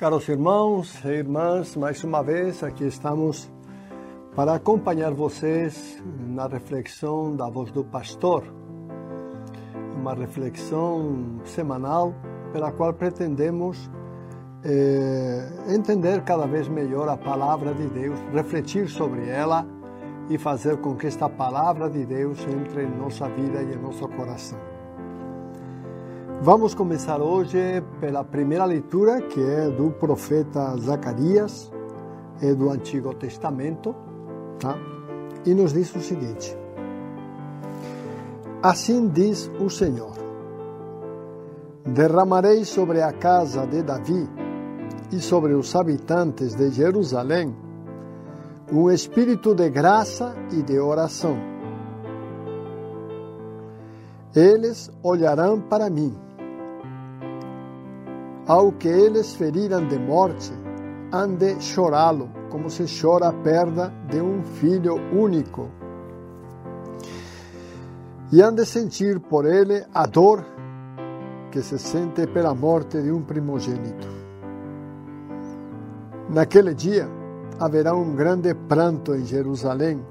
Caros 0.00 0.26
irmãos 0.30 0.98
e 1.04 1.08
irmãs, 1.08 1.76
mais 1.76 2.02
uma 2.02 2.22
vez 2.22 2.64
aqui 2.64 2.86
estamos 2.86 3.52
para 4.34 4.54
acompanhar 4.54 5.12
vocês 5.12 6.02
na 6.26 6.46
reflexão 6.46 7.36
da 7.36 7.50
voz 7.50 7.70
do 7.70 7.84
pastor, 7.84 8.42
uma 9.94 10.14
reflexão 10.14 11.42
semanal 11.44 12.14
pela 12.50 12.72
qual 12.72 12.94
pretendemos 12.94 13.90
eh, 14.64 15.46
entender 15.68 16.22
cada 16.22 16.46
vez 16.46 16.66
melhor 16.66 17.06
a 17.06 17.18
palavra 17.18 17.74
de 17.74 17.86
Deus, 17.88 18.18
refletir 18.32 18.88
sobre 18.88 19.28
ela 19.28 19.66
e 20.30 20.38
fazer 20.38 20.78
com 20.78 20.96
que 20.96 21.08
esta 21.08 21.28
palavra 21.28 21.90
de 21.90 22.06
Deus 22.06 22.40
entre 22.46 22.84
em 22.84 22.90
nossa 22.90 23.28
vida 23.28 23.62
e 23.62 23.74
em 23.74 23.76
nosso 23.76 24.08
coração. 24.08 24.69
Vamos 26.42 26.72
começar 26.72 27.20
hoje 27.20 27.58
pela 28.00 28.24
primeira 28.24 28.64
leitura, 28.64 29.20
que 29.20 29.42
é 29.42 29.68
do 29.68 29.90
profeta 29.90 30.74
Zacarias, 30.78 31.70
é 32.40 32.54
do 32.54 32.70
Antigo 32.70 33.12
Testamento, 33.12 33.94
tá? 34.58 34.74
E 35.44 35.52
nos 35.52 35.74
diz 35.74 35.94
o 35.94 36.00
seguinte: 36.00 36.56
Assim 38.62 39.06
diz 39.08 39.50
o 39.60 39.68
Senhor: 39.68 40.14
Derramarei 41.84 42.64
sobre 42.64 43.02
a 43.02 43.12
casa 43.12 43.66
de 43.66 43.82
Davi 43.82 44.26
e 45.12 45.20
sobre 45.20 45.52
os 45.52 45.76
habitantes 45.76 46.54
de 46.54 46.70
Jerusalém 46.70 47.54
um 48.72 48.90
espírito 48.90 49.54
de 49.54 49.68
graça 49.68 50.34
e 50.52 50.62
de 50.62 50.78
oração. 50.78 51.36
Eles 54.34 54.90
olharão 55.02 55.60
para 55.60 55.90
mim. 55.90 56.29
Ao 58.50 58.72
que 58.72 58.88
eles 58.88 59.36
feriram 59.36 59.86
de 59.86 59.96
morte, 59.96 60.52
han 61.12 61.36
de 61.36 61.60
chorá-lo, 61.60 62.28
como 62.50 62.68
se 62.68 62.84
chora 62.84 63.28
a 63.28 63.32
perda 63.32 63.92
de 64.10 64.20
um 64.20 64.42
filho 64.42 64.96
único. 65.12 65.68
E 68.32 68.42
han 68.42 68.56
de 68.56 68.66
sentir 68.66 69.20
por 69.20 69.46
ele 69.46 69.86
a 69.94 70.04
dor 70.04 70.44
que 71.52 71.62
se 71.62 71.78
sente 71.78 72.26
pela 72.26 72.52
morte 72.52 73.00
de 73.00 73.12
um 73.12 73.22
primogênito. 73.22 74.08
Naquele 76.28 76.74
dia 76.74 77.08
haverá 77.60 77.94
um 77.94 78.16
grande 78.16 78.52
pranto 78.52 79.14
em 79.14 79.24
Jerusalém, 79.24 80.04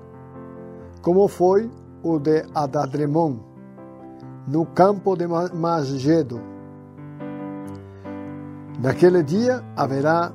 como 1.01 1.27
foi 1.27 1.69
o 2.01 2.17
de 2.19 2.45
Adadremon, 2.55 3.35
no 4.47 4.65
campo 4.67 5.17
de 5.17 5.27
Masgedo. 5.27 6.58
Naquele 8.81 9.21
dia 9.23 9.61
haverá 9.75 10.31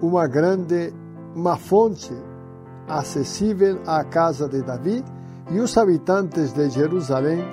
uma 0.00 0.28
grande 0.28 0.94
uma 1.34 1.56
fonte 1.56 2.12
acessível 2.88 3.80
à 3.86 4.04
casa 4.04 4.48
de 4.48 4.62
Davi 4.62 5.04
e 5.50 5.58
os 5.58 5.76
habitantes 5.76 6.52
de 6.52 6.70
Jerusalém 6.70 7.44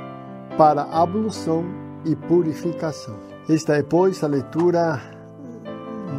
para 0.58 0.84
ablução 0.84 1.66
e 2.06 2.16
purificação. 2.16 3.16
Esta 3.50 3.78
é, 3.78 3.84
pois, 3.84 4.24
a 4.24 4.28
leitura 4.28 5.02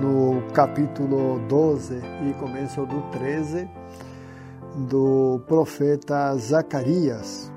no 0.01 0.43
capítulo 0.53 1.39
12 1.49 1.95
e 2.29 2.35
começo 2.41 2.85
do 2.87 3.01
13 3.13 3.69
do 4.89 5.41
profeta 5.47 6.37
Zacarias, 6.37 7.53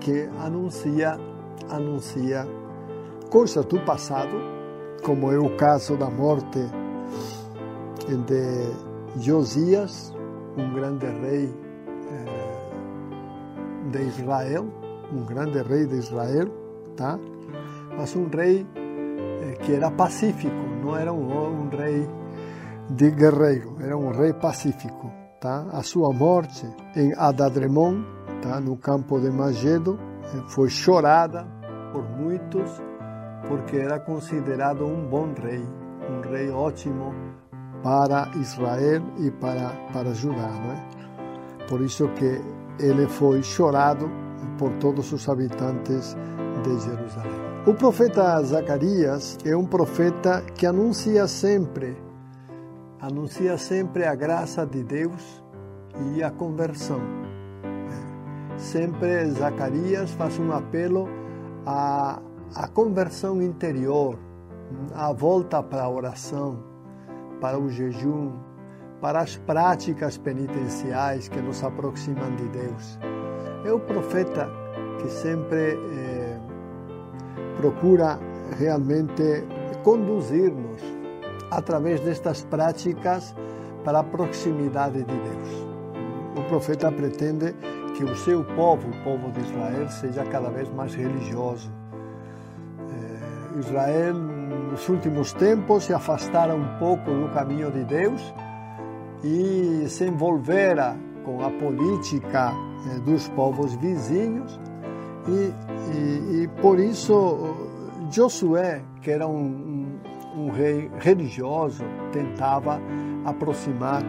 que 0.00 0.28
anuncia 0.40 1.18
anuncia 1.70 2.48
coisas 3.30 3.64
do 3.66 3.78
passado, 3.80 4.57
como 5.02 5.32
é 5.32 5.38
o 5.38 5.56
caso 5.56 5.96
da 5.96 6.10
morte 6.10 6.58
de 8.26 9.22
Josias, 9.22 10.14
um 10.56 10.72
grande 10.72 11.06
rei 11.06 11.54
eh, 12.10 13.90
de 13.90 14.02
Israel, 14.02 14.66
um 15.12 15.24
grande 15.24 15.62
rei 15.62 15.86
de 15.86 15.96
Israel, 15.96 16.48
tá? 16.96 17.18
Mas 17.96 18.14
um 18.16 18.28
rei 18.28 18.66
eh, 18.76 19.56
que 19.62 19.74
era 19.74 19.90
pacífico, 19.90 20.54
não 20.82 20.96
era 20.96 21.12
um, 21.12 21.64
um 21.64 21.68
rei 21.68 22.08
de 22.90 23.10
guerreiro, 23.10 23.76
era 23.80 23.96
um 23.96 24.10
rei 24.10 24.32
pacífico, 24.32 25.10
tá? 25.40 25.66
A 25.72 25.82
sua 25.82 26.12
morte 26.12 26.66
em 26.96 27.12
Adadremon, 27.16 28.02
tá? 28.42 28.60
No 28.60 28.76
campo 28.76 29.20
de 29.20 29.30
Magedo, 29.30 29.98
eh, 30.22 30.42
foi 30.48 30.68
chorada 30.68 31.46
por 31.92 32.04
muitos, 32.04 32.70
porque 33.48 33.76
era 33.76 33.98
considerado 33.98 34.84
um 34.84 35.06
bom 35.06 35.32
rei, 35.42 35.64
um 36.10 36.20
rei 36.20 36.50
ótimo 36.50 37.14
para 37.82 38.28
Israel 38.36 39.02
e 39.18 39.30
para, 39.30 39.70
para 39.92 40.12
Judá. 40.12 40.48
É? 40.48 41.64
Por 41.66 41.80
isso 41.80 42.08
que 42.10 42.40
ele 42.78 43.06
foi 43.06 43.42
chorado 43.42 44.10
por 44.58 44.72
todos 44.74 45.12
os 45.12 45.28
habitantes 45.28 46.16
de 46.62 46.80
Jerusalém. 46.80 47.48
O 47.66 47.74
profeta 47.74 48.42
Zacarias 48.42 49.36
é 49.44 49.56
um 49.56 49.66
profeta 49.66 50.42
que 50.54 50.66
anuncia 50.66 51.26
sempre, 51.26 51.96
anuncia 53.00 53.58
sempre 53.58 54.04
a 54.04 54.14
graça 54.14 54.64
de 54.64 54.82
Deus 54.82 55.42
e 56.14 56.22
a 56.22 56.30
conversão. 56.30 57.00
Sempre 58.56 59.30
Zacarias 59.30 60.10
faz 60.12 60.38
um 60.38 60.52
apelo 60.52 61.08
à, 61.64 62.20
à 62.54 62.66
conversão 62.68 63.42
interior, 63.42 64.18
à 64.94 65.12
volta 65.12 65.62
para 65.62 65.82
a 65.82 65.88
oração, 65.88 66.62
para 67.40 67.58
o 67.58 67.68
jejum, 67.70 68.32
para 69.00 69.20
as 69.20 69.36
práticas 69.36 70.18
penitenciais 70.18 71.28
que 71.28 71.40
nos 71.40 71.62
aproximam 71.62 72.34
de 72.36 72.48
Deus. 72.48 72.98
É 73.64 73.72
o 73.72 73.78
profeta 73.78 74.48
que 75.00 75.08
sempre 75.08 75.78
eh, 75.78 76.40
procura 77.56 78.18
realmente 78.58 79.44
conduzir-nos 79.84 80.82
através 81.50 82.00
destas 82.00 82.42
práticas 82.42 83.34
para 83.84 84.00
a 84.00 84.04
proximidade 84.04 84.98
de 84.98 85.04
Deus. 85.04 85.68
O 86.36 86.42
profeta 86.48 86.90
pretende 86.90 87.54
que 87.96 88.04
o 88.04 88.16
seu 88.16 88.44
povo, 88.44 88.88
o 88.88 89.04
povo 89.04 89.30
de 89.32 89.40
Israel, 89.40 89.88
seja 89.88 90.24
cada 90.24 90.50
vez 90.50 90.68
mais 90.70 90.94
religioso. 90.94 91.77
Israel 93.58 94.14
nos 94.14 94.88
últimos 94.88 95.32
tempos 95.32 95.84
se 95.84 95.92
afastara 95.92 96.54
um 96.54 96.78
pouco 96.78 97.10
do 97.10 97.28
caminho 97.32 97.70
de 97.70 97.84
Deus 97.84 98.34
e 99.24 99.84
se 99.88 100.04
envolvera 100.04 100.96
com 101.24 101.44
a 101.44 101.50
política 101.50 102.52
eh, 102.86 103.00
dos 103.00 103.28
povos 103.30 103.74
vizinhos 103.76 104.58
e, 105.26 105.52
e, 105.94 106.42
e, 106.42 106.48
por 106.60 106.78
isso 106.78 107.54
Josué, 108.10 108.82
que 109.02 109.10
era 109.10 109.26
um, 109.26 109.98
um 110.34 110.50
rei 110.50 110.90
religioso, 110.98 111.84
tentava 112.12 112.80
aproximar 113.26 114.02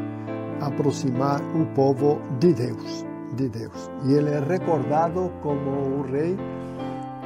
aproximar 0.62 1.42
o 1.56 1.66
povo 1.74 2.20
de 2.40 2.54
Deus, 2.54 3.06
de 3.36 3.50
Deus. 3.50 3.90
E 4.06 4.14
ele 4.14 4.30
é 4.30 4.40
recordado 4.40 5.32
como 5.42 6.00
o 6.00 6.02
rei 6.04 6.38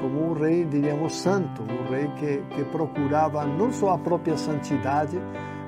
como 0.04 0.32
um 0.32 0.34
rei, 0.34 0.66
diríamos, 0.66 1.16
santo, 1.16 1.64
um 1.64 1.90
rei 1.90 2.10
que, 2.20 2.44
que 2.54 2.66
procurava 2.66 3.46
não 3.46 3.72
só 3.72 3.92
a 3.92 3.98
própria 3.98 4.36
santidade, 4.36 5.18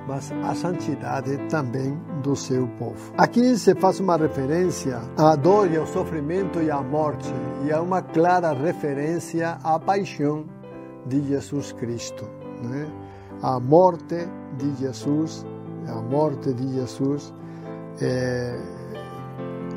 mas 0.06 0.30
a 0.44 0.54
santidade 0.54 1.38
também 1.50 1.98
do 2.22 2.36
seu 2.36 2.68
povo. 2.78 3.14
Aqui 3.18 3.58
se 3.58 3.74
faz 3.76 4.02
uma 4.02 4.18
referência 4.18 5.00
à 5.18 5.38
dor 5.38 5.72
e 5.72 5.78
ao 5.78 5.88
sofrimento 5.88 6.62
e 6.62 6.70
à 6.70 6.82
morte, 6.82 7.34
e 7.64 7.72
há 7.72 7.82
uma 7.82 8.02
clara 8.02 8.52
referência 8.52 9.58
à 9.64 9.80
paixão 9.80 10.44
de 11.06 11.26
Jesus 11.26 11.72
Cristo. 11.72 12.26
Né? 12.62 12.88
A 13.42 13.58
morte 13.58 14.28
de 14.58 14.76
Jesus, 14.76 15.46
a 15.88 15.96
morte 16.02 16.54
de 16.54 16.74
Jesus 16.74 17.34
é, 18.02 18.60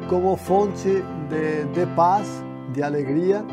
como 0.09 0.37
fonte 0.37 1.01
de, 1.29 1.65
de 1.73 1.87
paz, 1.95 2.27
de 2.73 2.83
alegria, 2.83 3.45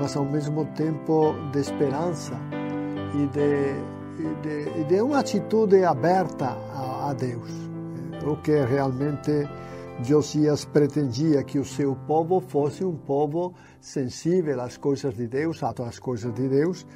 mas 0.00 0.16
ao 0.16 0.24
mesmo 0.24 0.64
tempo 0.74 1.34
de 1.52 1.60
esperança 1.60 2.32
e 3.14 3.26
de, 3.26 3.74
de, 4.40 4.84
de 4.84 5.02
uma 5.02 5.18
atitude 5.18 5.84
aberta 5.84 6.56
a, 6.72 7.10
a 7.10 7.12
Deus. 7.12 7.50
O 8.26 8.36
que 8.38 8.64
realmente 8.64 9.46
Josias 10.02 10.64
pretendia 10.64 11.44
que 11.44 11.58
o 11.58 11.64
seu 11.66 11.94
povo 11.94 12.40
fosse 12.40 12.82
um 12.82 12.96
povo 12.96 13.52
sensível 13.78 14.62
às 14.62 14.78
coisas 14.78 15.14
de 15.14 15.26
Deus, 15.26 15.62
às 15.62 15.98
coisas 15.98 16.32
de 16.32 16.48
Deus, 16.48 16.86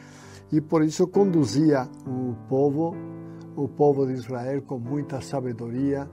e 0.51 0.61
por 0.62 0.83
isso 0.83 1.06
conduzia 1.06 1.87
o 2.06 2.35
povo, 2.49 2.97
o 3.55 3.69
povo 3.69 4.06
de 4.06 4.15
Israel 4.15 4.62
com 4.62 4.79
muita 4.79 5.21
sabedoria, 5.21 6.09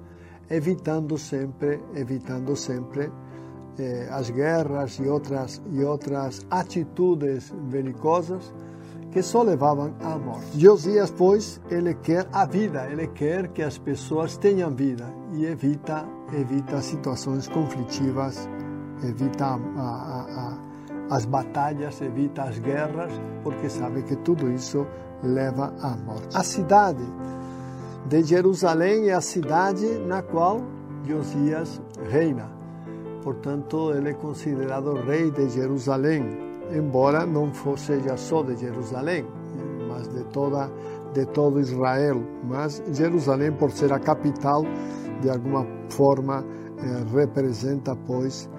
evitando 0.49 1.17
sempre, 1.17 1.79
evitando 1.95 2.53
sempre 2.57 3.09
eh, 3.81 4.07
as 4.11 4.29
guerras 4.29 4.99
e 4.99 5.07
outras 5.07 5.61
e 5.71 5.83
outras 5.83 6.45
atitudes 6.49 7.51
belicosas 7.51 8.53
que 9.11 9.21
só 9.21 9.41
levavam 9.43 9.93
à 10.01 10.17
morte. 10.17 10.57
Josias, 10.57 11.11
pois, 11.11 11.59
ele 11.69 11.93
quer 11.95 12.27
a 12.31 12.45
vida, 12.45 12.87
ele 12.89 13.07
quer 13.07 13.49
que 13.49 13.61
as 13.61 13.77
pessoas 13.77 14.37
tenham 14.37 14.71
vida 14.71 15.05
e 15.33 15.45
evita 15.45 16.05
evita 16.33 16.81
situações 16.81 17.47
conflitivas, 17.47 18.47
evita 19.03 19.45
a, 19.45 19.55
a, 19.55 20.21
a, 21.09 21.15
as 21.15 21.25
batalhas, 21.25 22.01
evita 22.01 22.43
as 22.43 22.59
guerras, 22.59 23.11
porque 23.43 23.69
sabe 23.69 24.03
que 24.03 24.15
tudo 24.17 24.51
isso 24.51 24.85
leva 25.23 25.73
à 25.81 25.89
morte. 25.97 26.35
A 26.35 26.43
cidade 26.43 27.03
de 28.05 28.23
Jerusalém 28.23 29.09
é 29.09 29.13
a 29.13 29.21
cidade 29.21 29.85
na 29.99 30.21
qual 30.21 30.61
Josias 31.05 31.81
reina. 32.09 32.60
Portanto, 33.23 33.91
ele 33.91 34.09
é 34.09 34.13
considerado 34.13 34.93
rei 34.93 35.31
de 35.31 35.49
Jerusalém, 35.49 36.25
embora 36.71 37.25
não 37.25 37.51
seja 37.77 38.17
só 38.17 38.41
de 38.43 38.55
Jerusalém, 38.55 39.25
mas 39.87 40.07
de 40.07 40.23
toda 40.25 40.69
de 41.13 41.25
todo 41.27 41.59
Israel. 41.59 42.21
Mas 42.43 42.81
Jerusalém, 42.91 43.51
por 43.51 43.71
ser 43.71 43.91
a 43.93 43.99
capital, 43.99 44.63
de 45.21 45.29
alguma 45.29 45.65
forma 45.89 46.43
eh, 46.77 47.03
representa, 47.13 47.95
pois, 48.07 48.49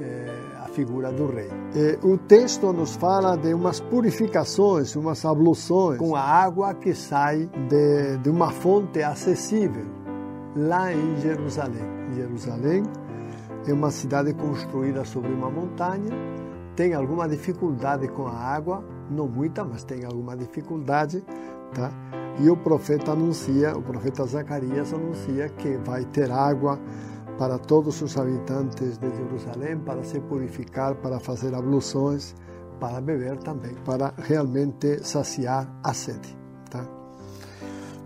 eh, 0.00 0.26
a 0.58 0.68
figura 0.68 1.12
do 1.12 1.26
rei. 1.26 1.48
E 1.74 1.98
o 2.06 2.18
texto 2.18 2.72
nos 2.72 2.96
fala 2.96 3.36
de 3.36 3.54
umas 3.54 3.80
purificações, 3.80 4.96
umas 4.96 5.24
abluções 5.24 5.98
com 5.98 6.16
a 6.16 6.22
água 6.22 6.74
que 6.74 6.94
sai 6.94 7.48
de, 7.68 8.16
de 8.18 8.30
uma 8.30 8.50
fonte 8.50 9.02
acessível 9.02 9.86
lá 10.56 10.92
em 10.92 11.16
Jerusalém. 11.18 12.00
Jerusalém 12.14 12.82
é 13.66 13.72
uma 13.72 13.90
cidade 13.90 14.32
construída 14.34 15.04
sobre 15.04 15.32
uma 15.32 15.50
montanha, 15.50 16.10
tem 16.74 16.94
alguma 16.94 17.28
dificuldade 17.28 18.08
com 18.08 18.26
a 18.26 18.34
água, 18.34 18.82
não 19.10 19.28
muita, 19.28 19.64
mas 19.64 19.84
tem 19.84 20.04
alguma 20.04 20.36
dificuldade, 20.36 21.22
tá? 21.74 21.90
E 22.38 22.48
o 22.48 22.56
profeta 22.56 23.12
anuncia, 23.12 23.76
o 23.76 23.82
profeta 23.82 24.24
Zacarias 24.24 24.94
anuncia 24.94 25.48
que 25.50 25.76
vai 25.78 26.04
ter 26.06 26.30
água 26.30 26.78
para 27.36 27.58
todos 27.58 28.00
os 28.00 28.16
habitantes 28.16 28.98
de 28.98 29.10
Jerusalém 29.16 29.78
para 29.78 30.02
se 30.04 30.20
purificar, 30.20 30.94
para 30.94 31.18
fazer 31.18 31.54
abluções, 31.54 32.34
para 32.78 33.00
beber 33.00 33.36
também, 33.38 33.74
para 33.84 34.14
realmente 34.16 35.04
saciar 35.04 35.68
a 35.82 35.92
sede. 35.92 36.36
Tá? 36.70 36.84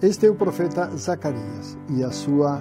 Este 0.03 0.27
é 0.27 0.31
o 0.31 0.35
profeta 0.35 0.91
Zacarias 0.97 1.79
e 1.91 2.03
a 2.03 2.11
sua, 2.11 2.61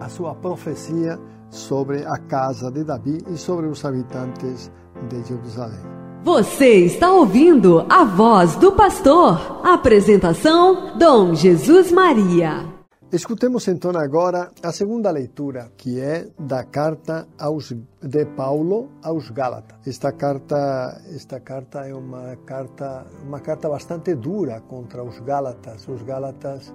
a 0.00 0.08
sua 0.08 0.34
profecia 0.34 1.18
sobre 1.50 2.04
a 2.04 2.18
casa 2.18 2.70
de 2.70 2.84
Davi 2.84 3.18
e 3.32 3.36
sobre 3.36 3.66
os 3.66 3.84
habitantes 3.84 4.70
de 5.08 5.22
Jerusalém. 5.22 5.80
Você 6.24 6.84
está 6.84 7.12
ouvindo 7.12 7.86
a 7.88 8.04
voz 8.04 8.56
do 8.56 8.72
pastor. 8.72 9.60
Apresentação: 9.64 10.98
Dom 10.98 11.34
Jesus 11.34 11.92
Maria. 11.92 12.74
Escutemos 13.12 13.68
então 13.68 13.92
agora 13.96 14.50
a 14.60 14.72
segunda 14.72 15.12
leitura, 15.12 15.70
que 15.76 16.00
é 16.00 16.26
da 16.36 16.64
carta 16.64 17.28
aos, 17.38 17.72
de 18.02 18.24
Paulo 18.26 18.88
aos 19.00 19.30
Gálatas. 19.30 19.78
Esta 19.86 20.10
carta, 20.10 21.00
esta 21.14 21.38
carta 21.38 21.86
é 21.86 21.94
uma 21.94 22.34
carta, 22.44 23.06
uma 23.24 23.38
carta 23.38 23.68
bastante 23.68 24.12
dura 24.16 24.60
contra 24.62 25.04
os 25.04 25.20
Gálatas. 25.20 25.86
Os 25.86 26.02
Gálatas 26.02 26.74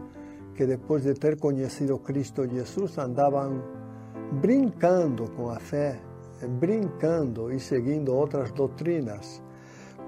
que 0.55 0.65
depois 0.65 1.03
de 1.03 1.13
ter 1.13 1.37
conhecido 1.37 1.99
Cristo 1.99 2.47
Jesus 2.47 2.97
andavam 2.97 3.80
brincando 4.31 5.29
com 5.35 5.49
a 5.49 5.59
fé, 5.59 5.99
brincando 6.59 7.51
e 7.51 7.59
seguindo 7.59 8.13
outras 8.13 8.51
doutrinas. 8.51 9.41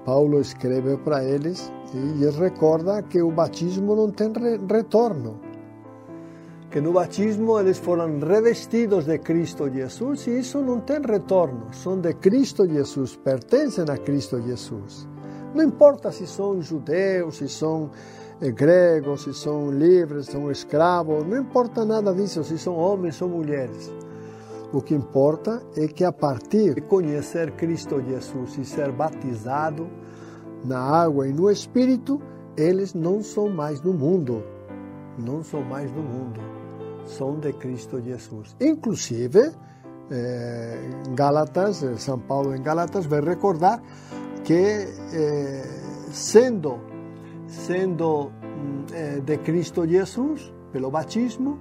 Paulo 0.04 0.40
escreve 0.40 0.96
para 0.98 1.24
eles 1.24 1.72
e 1.94 2.28
recorda 2.38 3.02
que 3.02 3.22
o 3.22 3.30
batismo 3.30 3.94
não 3.94 4.10
tem 4.10 4.32
retorno. 4.70 5.40
Que 6.70 6.80
no 6.80 6.92
batismo 6.92 7.58
eles 7.58 7.78
foram 7.78 8.18
revestidos 8.18 9.04
de 9.06 9.18
Cristo 9.18 9.70
Jesus 9.70 10.26
e 10.26 10.40
isso 10.40 10.60
não 10.60 10.80
tem 10.80 11.00
retorno. 11.00 11.72
São 11.72 12.00
de 12.00 12.12
Cristo 12.14 12.66
Jesus, 12.66 13.16
pertencem 13.16 13.84
a 13.88 13.96
Cristo 13.96 14.40
Jesus. 14.42 15.08
Não 15.54 15.62
importa 15.62 16.10
se 16.10 16.26
são 16.26 16.60
judeus, 16.60 17.36
se 17.36 17.48
são 17.48 17.90
eh, 18.40 18.50
gregos, 18.50 19.22
se 19.22 19.32
são 19.32 19.70
livres, 19.70 20.26
são 20.26 20.50
escravos, 20.50 21.24
não 21.24 21.38
importa 21.38 21.84
nada 21.84 22.12
disso, 22.12 22.42
se 22.42 22.58
são 22.58 22.74
homens 22.74 23.22
ou 23.22 23.28
mulheres. 23.28 23.92
O 24.72 24.82
que 24.82 24.94
importa 24.94 25.62
é 25.76 25.86
que 25.86 26.04
a 26.04 26.12
partir 26.12 26.74
de 26.74 26.80
conhecer 26.80 27.52
Cristo 27.52 28.00
Jesus 28.00 28.58
e 28.58 28.64
ser 28.64 28.90
batizado 28.92 29.88
na 30.64 30.80
água 30.80 31.28
e 31.28 31.32
no 31.32 31.50
Espírito, 31.50 32.20
eles 32.56 32.94
não 32.94 33.22
são 33.22 33.48
mais 33.48 33.80
do 33.80 33.92
mundo. 33.92 34.42
Não 35.18 35.42
são 35.42 35.62
mais 35.62 35.90
do 35.92 36.00
mundo. 36.00 36.40
São 37.04 37.38
de 37.38 37.52
Cristo 37.52 38.00
Jesus. 38.00 38.56
Inclusive, 38.60 39.52
eh, 40.10 40.90
Gálatas, 41.14 41.82
eh, 41.82 41.96
São 41.96 42.18
Paulo 42.18 42.54
em 42.54 42.62
Gálatas 42.62 43.06
vai 43.06 43.20
recordar 43.20 43.80
que 44.42 44.88
eh, 45.12 45.62
sendo 46.10 46.80
sendo 47.46 48.32
eh, 48.92 49.20
de 49.20 49.38
Cristo 49.38 49.86
Jesus 49.86 50.52
pelo 50.72 50.90
batismo, 50.90 51.60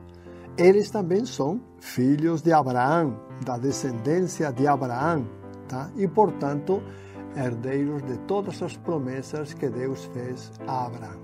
eles 0.57 0.89
também 0.89 1.25
são 1.25 1.62
filhos 1.84 2.42
de 2.42 2.54
Abraão, 2.54 3.20
da 3.46 3.58
descendência 3.58 4.52
de 4.54 4.66
Abraão, 4.66 5.28
tá? 5.68 5.90
e 5.98 6.08
portanto 6.08 6.82
herdeiros 7.36 8.02
de 8.04 8.18
todas 8.20 8.62
as 8.63 8.78
promessas 8.78 9.54
que 9.54 9.70
Deus 9.70 10.06
fez 10.06 10.52
a 10.66 10.86
Abraão. 10.86 11.20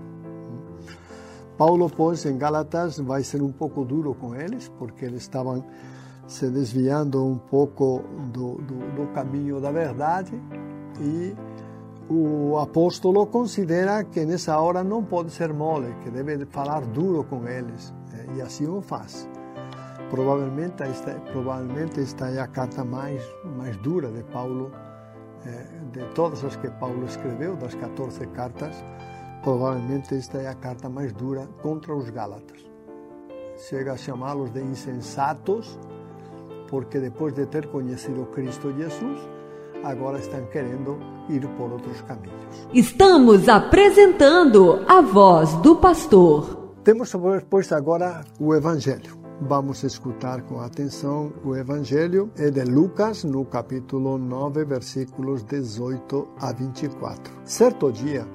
Paulo, 1.56 1.90
pois, 1.90 2.26
em 2.26 2.36
Gálatas 2.36 2.98
vai 2.98 3.22
ser 3.22 3.42
um 3.42 3.50
pouco 3.50 3.84
duro 3.84 4.14
com 4.14 4.34
eles, 4.34 4.68
porque 4.78 5.04
eles 5.04 5.22
estavam 5.22 5.64
se 6.26 6.48
desviando 6.50 7.24
um 7.24 7.38
pouco 7.38 8.02
do, 8.32 8.56
do, 8.56 8.94
do 8.94 9.12
caminho 9.14 9.60
da 9.60 9.72
verdade 9.72 10.32
e 11.00 11.34
o 12.08 12.58
apóstolo 12.58 13.26
considera 13.26 14.04
que 14.04 14.24
nessa 14.26 14.58
hora 14.58 14.84
não 14.84 15.02
pode 15.02 15.30
ser 15.30 15.54
mole, 15.54 15.94
que 16.02 16.10
deve 16.10 16.44
falar 16.46 16.84
duro 16.86 17.24
com 17.24 17.48
eles 17.48 17.94
e 18.36 18.42
assim 18.42 18.66
o 18.66 18.82
faz. 18.82 19.28
Provavelmente 20.10 20.82
esta, 20.82 21.12
provavelmente 21.32 22.00
esta 22.00 22.28
é 22.30 22.40
a 22.40 22.48
carta 22.48 22.84
mais, 22.84 23.22
mais 23.56 23.76
dura 23.76 24.08
de 24.10 24.24
Paulo, 24.24 24.72
eh, 25.46 25.66
de 25.92 26.04
todas 26.14 26.44
as 26.44 26.56
que 26.56 26.68
Paulo 26.68 27.04
escreveu, 27.06 27.54
das 27.56 27.76
14 27.76 28.26
cartas, 28.28 28.84
provavelmente 29.40 30.16
esta 30.16 30.38
é 30.38 30.48
a 30.48 30.54
carta 30.54 30.88
mais 30.88 31.12
dura 31.12 31.46
contra 31.62 31.94
os 31.94 32.10
Gálatas. 32.10 32.60
Chega 33.68 33.92
a 33.92 33.96
chamá-los 33.96 34.50
de 34.50 34.60
insensatos, 34.60 35.78
porque 36.68 36.98
depois 36.98 37.32
de 37.32 37.46
ter 37.46 37.68
conhecido 37.68 38.26
Cristo 38.32 38.72
Jesus, 38.76 39.20
agora 39.84 40.18
estão 40.18 40.44
querendo 40.46 40.98
ir 41.28 41.46
por 41.56 41.70
outros 41.70 42.00
caminhos. 42.02 42.68
Estamos 42.72 43.48
apresentando 43.48 44.84
a 44.88 45.00
voz 45.00 45.54
do 45.56 45.76
pastor. 45.76 46.74
Temos, 46.82 47.14
pois, 47.48 47.70
agora 47.70 48.24
o 48.40 48.54
Evangelho. 48.54 49.19
Vamos 49.42 49.82
escutar 49.84 50.42
com 50.42 50.60
atenção 50.60 51.32
o 51.42 51.56
Evangelho 51.56 52.30
é 52.36 52.50
de 52.50 52.62
Lucas, 52.62 53.24
no 53.24 53.42
capítulo 53.46 54.18
9, 54.18 54.66
versículos 54.66 55.42
18 55.44 56.28
a 56.38 56.52
24. 56.52 57.32
Certo 57.44 57.90
dia, 57.90 58.26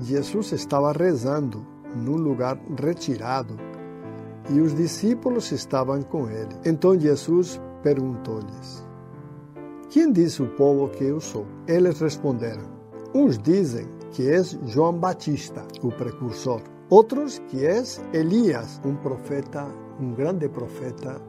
Jesus 0.00 0.50
estava 0.50 0.90
rezando 0.90 1.64
num 1.94 2.16
lugar 2.16 2.58
retirado 2.82 3.56
e 4.50 4.60
os 4.60 4.74
discípulos 4.74 5.52
estavam 5.52 6.02
com 6.02 6.28
ele. 6.28 6.56
Então 6.64 6.98
Jesus 6.98 7.60
perguntou-lhes: 7.84 8.84
Quem 9.90 10.12
diz 10.12 10.40
o 10.40 10.46
povo 10.46 10.88
que 10.88 11.04
eu 11.04 11.20
sou? 11.20 11.46
Eles 11.68 12.00
responderam: 12.00 12.64
Uns 13.14 13.38
dizem 13.38 13.86
que 14.10 14.28
és 14.28 14.58
João 14.64 14.98
Batista, 14.98 15.64
o 15.84 15.92
precursor 15.92 16.60
Outros 16.88 17.40
que 17.48 17.66
é 17.66 17.82
Elias, 18.12 18.80
um 18.84 18.94
profeta, 18.94 19.66
um 20.00 20.12
grande 20.12 20.48
profeta 20.48 21.20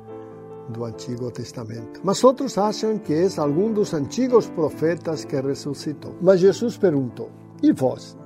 do 0.69 0.85
Antigo 0.85 1.31
Testamento. 1.31 2.01
Mas 2.03 2.23
outros 2.23 2.57
acham 2.57 2.97
que 2.97 3.13
é 3.13 3.27
algum 3.37 3.71
dos 3.71 3.93
antigos 3.93 4.47
profetas 4.49 5.23
que 5.23 5.39
ressuscitou. 5.39 6.15
Mas 6.21 6.39
Jesus 6.39 6.77
perguntou: 6.77 7.29
E 7.61 7.71
vós? 7.71 8.17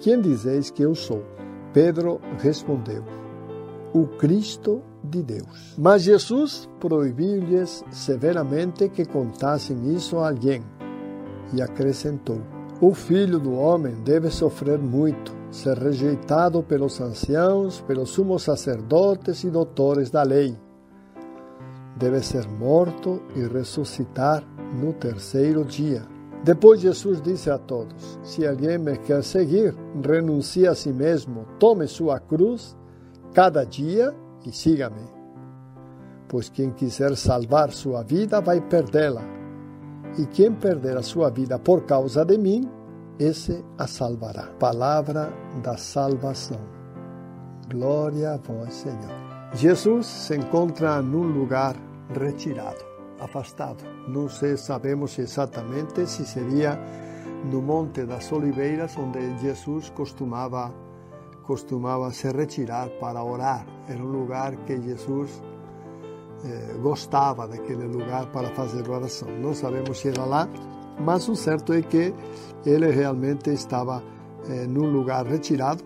Quem 0.00 0.20
dizeis 0.20 0.70
que 0.70 0.82
eu 0.82 0.94
sou? 0.94 1.24
Pedro 1.72 2.20
respondeu: 2.38 3.04
O 3.92 4.06
Cristo 4.06 4.82
de 5.04 5.22
Deus. 5.22 5.74
Mas 5.78 6.02
Jesus 6.02 6.68
proibiu-lhes 6.80 7.84
severamente 7.90 8.88
que 8.88 9.04
contassem 9.04 9.94
isso 9.94 10.18
a 10.18 10.28
alguém 10.28 10.62
e 11.52 11.62
acrescentou: 11.62 12.40
O 12.80 12.94
filho 12.94 13.38
do 13.38 13.52
homem 13.52 13.94
deve 14.04 14.30
sofrer 14.30 14.78
muito, 14.78 15.36
ser 15.50 15.78
rejeitado 15.78 16.62
pelos 16.62 17.00
anciãos, 17.00 17.80
pelos 17.80 18.10
sumos 18.10 18.42
sacerdotes 18.42 19.44
e 19.44 19.50
doutores 19.50 20.10
da 20.10 20.22
lei. 20.22 20.56
Deve 21.96 22.20
ser 22.20 22.46
morto 22.48 23.22
e 23.34 23.40
ressuscitar 23.40 24.44
no 24.80 24.92
terceiro 24.92 25.64
dia. 25.64 26.02
Depois 26.44 26.80
Jesus 26.80 27.20
disse 27.20 27.50
a 27.50 27.58
todos: 27.58 28.18
Se 28.22 28.46
alguém 28.46 28.78
me 28.78 28.96
quer 28.98 29.24
seguir, 29.24 29.74
renuncie 30.06 30.66
a 30.66 30.74
si 30.74 30.92
mesmo, 30.92 31.46
tome 31.58 31.86
sua 31.86 32.20
cruz 32.20 32.76
cada 33.34 33.64
dia 33.64 34.14
e 34.46 34.52
siga-me. 34.52 35.18
Pois 36.28 36.48
quem 36.48 36.70
quiser 36.70 37.16
salvar 37.16 37.72
sua 37.72 38.02
vida 38.02 38.40
vai 38.40 38.60
perdê-la, 38.60 39.22
e 40.18 40.26
quem 40.26 40.52
perder 40.52 40.96
a 40.96 41.02
sua 41.02 41.30
vida 41.30 41.58
por 41.58 41.84
causa 41.84 42.24
de 42.24 42.36
mim, 42.36 42.68
esse 43.18 43.64
a 43.76 43.86
salvará. 43.86 44.48
Palavra 44.58 45.32
da 45.62 45.76
salvação. 45.76 46.60
Glória 47.70 48.32
a 48.32 48.36
vós, 48.36 48.74
Senhor. 48.74 49.28
Jesus 49.54 50.06
se 50.06 50.36
encontra 50.36 51.02
num 51.02 51.24
lugar 51.24 51.74
retirado, 52.18 52.84
afastado. 53.20 53.84
Não 54.06 54.28
sei, 54.28 54.56
sabemos 54.56 55.18
exatamente 55.18 56.06
se 56.06 56.24
seria 56.26 56.78
no 57.50 57.60
Monte 57.60 58.04
das 58.04 58.30
Oliveiras, 58.32 58.96
onde 58.96 59.38
Jesus 59.38 59.90
costumava 59.90 60.72
costumava 61.48 62.10
se 62.10 62.30
retirar 62.30 62.90
para 63.00 63.24
orar. 63.24 63.64
Era 63.88 64.02
um 64.02 64.12
lugar 64.12 64.54
que 64.66 64.78
Jesus 64.82 65.42
eh, 66.44 66.74
gostava 66.82 67.48
daquele 67.48 67.86
lugar 67.86 68.26
para 68.26 68.50
fazer 68.50 68.86
oração. 68.86 69.28
Não 69.40 69.54
sabemos 69.54 69.98
se 69.98 70.08
era 70.08 70.26
lá, 70.26 70.46
mas 71.00 71.28
o 71.28 71.36
certo 71.36 71.72
é 71.72 71.82
que 71.82 72.12
ele 72.64 72.90
realmente 72.90 73.50
estava 73.50 74.02
eh, 74.48 74.66
num 74.66 74.90
lugar 74.90 75.26
retirado 75.26 75.84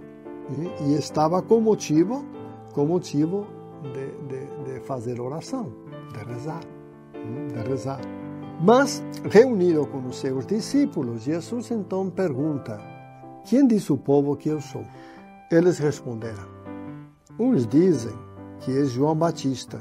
né, 0.51 0.71
e 0.87 0.95
estava 0.95 1.43
com 1.43 1.61
motivo, 1.61 2.25
com 2.73 2.87
motivo 2.87 3.47
de, 3.83 4.11
de, 4.29 4.73
de 4.75 4.81
fazer 4.81 5.21
oração, 5.21 5.73
de 6.13 6.33
rezar, 6.33 6.61
né, 7.15 7.47
de 7.49 7.69
rezar. 7.69 8.01
Mas, 8.61 9.03
reunido 9.29 9.87
com 9.87 10.07
os 10.07 10.21
seus 10.21 10.47
discípulos, 10.47 11.23
Jesus 11.23 11.71
então 11.71 12.09
pergunta: 12.09 12.81
Quem 13.45 13.67
diz 13.67 13.91
o 13.91 13.97
povo 13.97 14.37
que 14.37 14.49
eu 14.49 14.61
sou? 14.61 14.85
Eles 15.51 15.79
responderam: 15.79 16.47
Uns 17.39 17.67
dizem 17.67 18.17
que 18.61 18.79
é 18.79 18.85
João 18.85 19.17
Batista, 19.17 19.81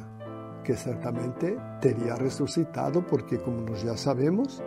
que 0.63 0.75
certamente 0.75 1.55
teria 1.79 2.15
ressuscitado, 2.15 3.03
porque, 3.03 3.38
como 3.38 3.61
nós 3.61 3.81
já 3.81 3.95
sabemos, 3.95 4.61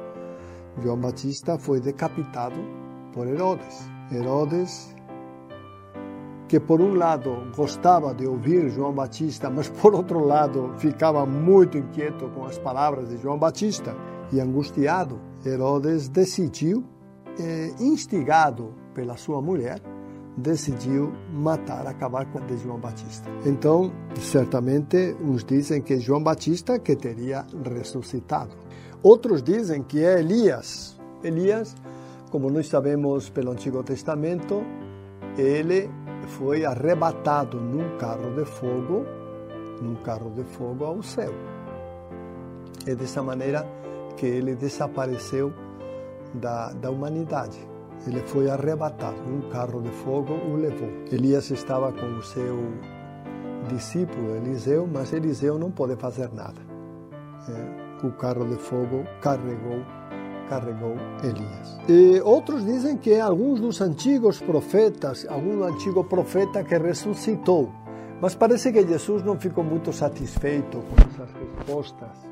João 0.82 0.98
Batista 0.98 1.58
foi 1.58 1.80
decapitado 1.80 2.56
por 3.12 3.26
Herodes. 3.26 3.88
Herodes, 4.12 4.94
que 6.48 6.60
por 6.60 6.80
um 6.80 6.94
lado 6.94 7.50
gostava 7.56 8.14
de 8.14 8.26
ouvir 8.26 8.68
João 8.68 8.92
Batista, 8.92 9.48
mas 9.50 9.68
por 9.68 9.94
outro 9.94 10.20
lado 10.20 10.74
ficava 10.78 11.24
muito 11.24 11.78
inquieto 11.78 12.28
com 12.30 12.44
as 12.44 12.58
palavras 12.58 13.08
de 13.08 13.18
João 13.18 13.38
Batista 13.38 13.96
e 14.32 14.40
angustiado, 14.40 15.20
Herodes 15.44 16.08
decidiu, 16.08 16.84
eh, 17.38 17.72
instigado 17.80 18.74
pela 18.94 19.16
sua 19.16 19.40
mulher, 19.40 19.80
decidiu 20.36 21.12
matar, 21.32 21.86
acabar 21.86 22.26
com 22.26 22.44
de 22.44 22.56
João 22.58 22.78
Batista. 22.78 23.28
Então, 23.46 23.92
certamente, 24.18 25.16
uns 25.20 25.44
dizem 25.44 25.80
que 25.80 25.98
João 25.98 26.22
Batista 26.22 26.78
que 26.78 26.96
teria 26.96 27.46
ressuscitado. 27.64 28.63
Outros 29.04 29.42
dizem 29.42 29.82
que 29.82 30.02
é 30.02 30.18
Elias. 30.18 30.98
Elias, 31.22 31.76
como 32.30 32.50
nós 32.50 32.68
sabemos 32.68 33.28
pelo 33.28 33.50
Antigo 33.50 33.82
Testamento, 33.82 34.62
ele 35.36 35.90
foi 36.38 36.64
arrebatado 36.64 37.60
num 37.60 37.98
carro 37.98 38.34
de 38.34 38.46
fogo, 38.46 39.04
num 39.82 39.94
carro 39.96 40.30
de 40.30 40.42
fogo 40.44 40.86
ao 40.86 41.02
céu. 41.02 41.34
É 42.86 42.94
dessa 42.94 43.22
maneira 43.22 43.66
que 44.16 44.24
ele 44.24 44.54
desapareceu 44.54 45.52
da, 46.32 46.72
da 46.72 46.90
humanidade. 46.90 47.58
Ele 48.06 48.20
foi 48.20 48.48
arrebatado, 48.48 49.20
um 49.28 49.50
carro 49.50 49.82
de 49.82 49.90
fogo 49.90 50.32
o 50.32 50.56
levou. 50.56 50.88
Elias 51.12 51.50
estava 51.50 51.92
com 51.92 52.06
o 52.06 52.22
seu 52.22 52.56
discípulo 53.68 54.34
Eliseu, 54.36 54.88
mas 54.90 55.12
Eliseu 55.12 55.58
não 55.58 55.70
pode 55.70 55.94
fazer 55.96 56.32
nada. 56.32 56.60
É, 57.50 57.83
o 58.06 58.12
carro 58.12 58.44
de 58.46 58.56
fogo 58.56 59.04
carregou 59.20 59.82
carregou 60.48 60.96
Elias. 61.22 61.78
E 61.88 62.20
outros 62.20 62.64
dizem 62.64 62.96
que 62.96 63.18
alguns 63.18 63.60
dos 63.60 63.80
antigos 63.80 64.40
profetas, 64.40 65.26
algum 65.28 65.64
antigo 65.64 66.04
profeta 66.04 66.62
que 66.62 66.76
ressuscitou. 66.76 67.72
Mas 68.20 68.34
parece 68.34 68.72
que 68.72 68.86
Jesus 68.86 69.22
não 69.22 69.38
ficou 69.38 69.64
muito 69.64 69.92
satisfeito 69.92 70.78
com 70.78 70.94
essas 71.02 71.30
respostas 71.34 72.28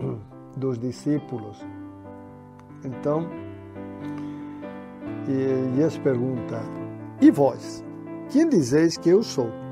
dos 0.56 0.78
discípulos. 0.78 1.64
Então, 2.84 3.28
e 5.28 5.76
lhes 5.76 5.98
pergunta: 5.98 6.62
E 7.20 7.30
vós, 7.30 7.84
quem 8.30 8.48
dizeis 8.48 8.96
que 8.96 9.10
eu 9.10 9.22
sou? 9.22 9.65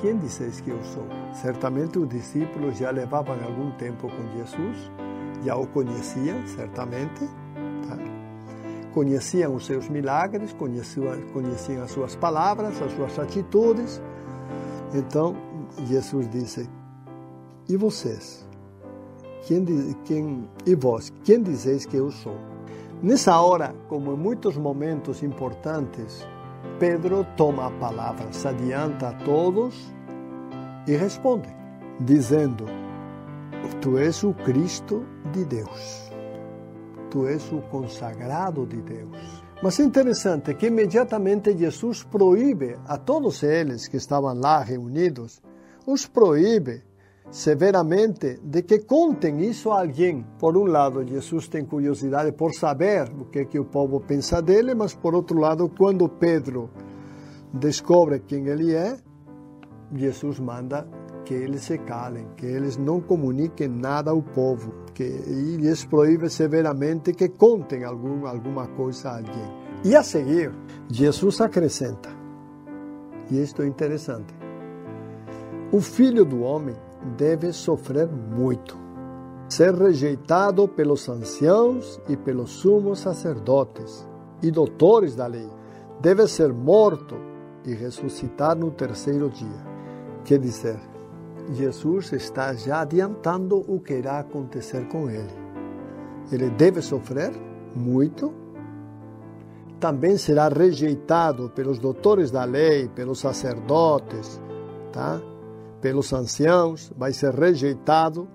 Quem 0.00 0.18
dizeis 0.18 0.60
que 0.60 0.70
eu 0.70 0.82
sou? 0.82 1.06
Certamente 1.34 1.98
os 1.98 2.08
discípulos 2.08 2.76
já 2.76 2.90
levavam 2.90 3.34
algum 3.42 3.70
tempo 3.72 4.08
com 4.08 4.36
Jesus, 4.36 4.90
já 5.42 5.56
o 5.56 5.66
conheciam, 5.66 6.46
certamente. 6.46 7.26
Tá? 7.88 7.96
Conheciam 8.92 9.54
os 9.54 9.64
seus 9.64 9.88
milagres, 9.88 10.52
conheciam, 10.52 11.20
conheciam 11.32 11.82
as 11.82 11.90
suas 11.90 12.14
palavras, 12.14 12.80
as 12.80 12.92
suas 12.92 13.18
atitudes. 13.18 14.02
Então, 14.94 15.34
Jesus 15.86 16.28
disse: 16.28 16.68
E 17.68 17.76
vocês? 17.76 18.46
Quem, 19.46 19.64
quem, 20.04 20.50
e 20.66 20.74
vós, 20.74 21.12
quem 21.24 21.42
dizeis 21.42 21.86
que 21.86 21.96
eu 21.96 22.10
sou? 22.10 22.36
Nessa 23.02 23.40
hora, 23.40 23.74
como 23.88 24.12
em 24.12 24.16
muitos 24.16 24.56
momentos 24.56 25.22
importantes, 25.22 26.26
Pedro 26.78 27.26
toma 27.36 27.68
a 27.68 27.70
palavra, 27.70 28.30
se 28.32 28.46
adianta 28.46 29.08
a 29.08 29.12
todos 29.12 29.74
e 30.86 30.94
responde, 30.94 31.48
dizendo: 32.00 32.66
Tu 33.80 33.96
és 33.96 34.22
o 34.22 34.34
Cristo 34.34 35.06
de 35.32 35.44
Deus, 35.46 36.12
tu 37.10 37.26
és 37.26 37.50
o 37.50 37.62
consagrado 37.70 38.66
de 38.66 38.82
Deus. 38.82 39.42
Mas 39.62 39.80
é 39.80 39.84
interessante 39.84 40.54
que 40.54 40.66
imediatamente 40.66 41.56
Jesus 41.56 42.04
proíbe 42.04 42.76
a 42.86 42.98
todos 42.98 43.42
eles 43.42 43.88
que 43.88 43.96
estavam 43.96 44.34
lá 44.38 44.60
reunidos, 44.60 45.40
os 45.86 46.06
proíbe 46.06 46.84
severamente 47.30 48.40
de 48.42 48.62
que 48.62 48.80
contem 48.80 49.40
isso 49.44 49.70
a 49.70 49.80
alguém. 49.80 50.24
Por 50.38 50.56
um 50.56 50.64
lado, 50.64 51.06
Jesus 51.06 51.48
tem 51.48 51.64
curiosidade 51.64 52.32
por 52.32 52.52
saber 52.54 53.10
o 53.18 53.24
que, 53.26 53.40
é 53.40 53.44
que 53.44 53.58
o 53.58 53.64
povo 53.64 54.00
pensa 54.00 54.40
dele, 54.40 54.74
mas 54.74 54.94
por 54.94 55.14
outro 55.14 55.38
lado, 55.38 55.68
quando 55.68 56.08
Pedro 56.08 56.70
descobre 57.52 58.20
quem 58.20 58.46
ele 58.46 58.74
é, 58.74 58.96
Jesus 59.94 60.40
manda 60.40 60.86
que 61.24 61.34
eles 61.34 61.62
se 61.62 61.78
calem, 61.78 62.28
que 62.36 62.46
eles 62.46 62.76
não 62.76 63.00
comuniquem 63.00 63.66
nada 63.68 64.12
ao 64.12 64.22
povo, 64.22 64.72
que 64.94 65.02
e 65.02 65.56
lhes 65.56 65.84
proíbe 65.84 66.30
severamente 66.30 67.12
que 67.12 67.28
contem 67.28 67.82
algum, 67.82 68.26
alguma 68.26 68.68
coisa 68.68 69.10
a 69.10 69.16
alguém. 69.16 69.66
E 69.84 69.96
a 69.96 70.02
seguir, 70.04 70.52
Jesus 70.88 71.40
acrescenta, 71.40 72.08
e 73.28 73.42
isto 73.42 73.60
é 73.62 73.66
interessante, 73.66 74.32
o 75.72 75.80
filho 75.80 76.24
do 76.24 76.42
homem 76.42 76.76
deve 77.16 77.52
sofrer 77.52 78.08
muito, 78.08 78.76
ser 79.48 79.74
rejeitado 79.74 80.66
pelos 80.66 81.08
anciãos 81.08 82.00
e 82.08 82.16
pelos 82.16 82.50
sumos 82.50 83.00
sacerdotes 83.00 84.06
e 84.42 84.50
doutores 84.50 85.14
da 85.14 85.26
lei, 85.26 85.48
deve 86.00 86.26
ser 86.26 86.52
morto 86.52 87.16
e 87.64 87.72
ressuscitar 87.74 88.56
no 88.56 88.70
terceiro 88.70 89.30
dia. 89.30 89.66
Quer 90.24 90.38
dizer, 90.38 90.78
Jesus 91.52 92.12
está 92.12 92.54
já 92.54 92.80
adiantando 92.80 93.64
o 93.68 93.80
que 93.80 93.94
irá 93.94 94.18
acontecer 94.18 94.86
com 94.88 95.08
ele. 95.08 95.32
Ele 96.30 96.50
deve 96.50 96.82
sofrer 96.82 97.32
muito, 97.74 98.32
também 99.78 100.16
será 100.16 100.48
rejeitado 100.48 101.50
pelos 101.50 101.78
doutores 101.78 102.30
da 102.30 102.44
lei, 102.44 102.88
pelos 102.88 103.20
sacerdotes, 103.20 104.40
tá? 104.92 105.20
Pelos 105.86 106.12
anciãos, 106.12 106.92
vai 106.98 107.12
ser 107.12 107.32
rejeitado, 107.32 108.28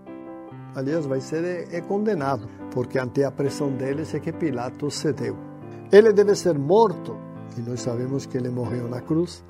aliás, 0.74 1.06
vai 1.06 1.20
ser 1.20 1.68
é, 1.70 1.82
condenado, 1.82 2.48
porque 2.74 2.98
ante 2.98 3.26
a 3.26 3.30
pressão 3.30 3.70
deles 3.74 4.16
é 4.16 4.22
que 4.22 4.32
Pilatos 4.32 4.94
cedeu. 4.94 5.36
Ele 5.92 6.14
deve 6.14 6.34
ser 6.34 6.58
morto, 6.58 7.18
e 7.58 7.62
nós 7.62 7.82
sabemos 7.82 8.26
que 8.26 8.38
ele 8.38 8.50
morreu 8.50 8.88
na 8.88 9.02
cruz, 9.02 9.44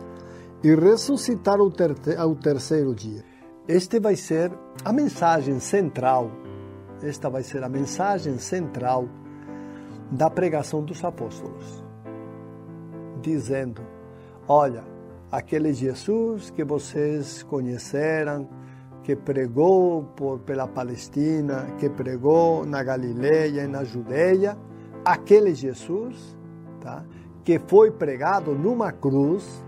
e 0.63 0.73
ressuscitar 0.73 1.59
ao, 1.59 1.69
ter 1.69 1.95
ao 2.17 2.33
terceiro 2.33 2.95
dia. 2.95 3.23
Este 3.67 3.99
vai 3.99 4.15
ser 4.15 4.51
a 4.83 4.91
mensagem 4.91 5.59
central, 5.59 6.31
esta 7.03 7.29
vai 7.29 7.43
ser 7.43 7.63
a 7.63 7.69
mensagem 7.69 8.39
central 8.39 9.07
da 10.09 10.27
pregação 10.27 10.83
dos 10.83 11.03
apóstolos, 11.03 11.83
dizendo: 13.21 13.83
Olha, 14.47 14.90
aquele 15.31 15.73
Jesus 15.73 16.49
que 16.49 16.63
vocês 16.63 17.41
conheceram, 17.43 18.49
que 19.03 19.15
pregou 19.15 20.03
por, 20.15 20.39
pela 20.39 20.67
Palestina, 20.67 21.67
que 21.79 21.89
pregou 21.89 22.65
na 22.65 22.83
Galileia 22.83 23.63
e 23.63 23.67
na 23.67 23.83
Judeia, 23.83 24.57
aquele 25.05 25.55
Jesus, 25.55 26.37
tá? 26.81 27.03
que 27.43 27.57
foi 27.59 27.89
pregado 27.91 28.53
numa 28.53 28.91
cruz, 28.91 29.65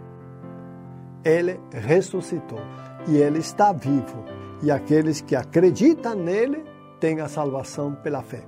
ele 1.24 1.60
ressuscitou 1.72 2.60
e 3.08 3.17
ele 3.17 3.39
está 3.39 3.72
vivo. 3.72 4.24
E 4.62 4.70
aqueles 4.70 5.22
que 5.22 5.36
acreditam 5.36 6.15
nele 6.15 6.63
têm 7.00 7.20
a 7.20 7.27
salvação 7.27 7.96
pela 7.96 8.22
fé. 8.22 8.43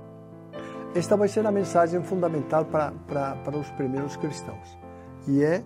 Esta 0.94 1.16
vai 1.16 1.28
ser 1.28 1.46
a 1.46 1.52
mensagem 1.52 2.02
fundamental 2.02 2.64
para, 2.64 2.92
para, 3.06 3.36
para 3.36 3.58
os 3.58 3.70
primeiros 3.72 4.16
cristãos. 4.16 4.78
E 5.28 5.42
é 5.42 5.62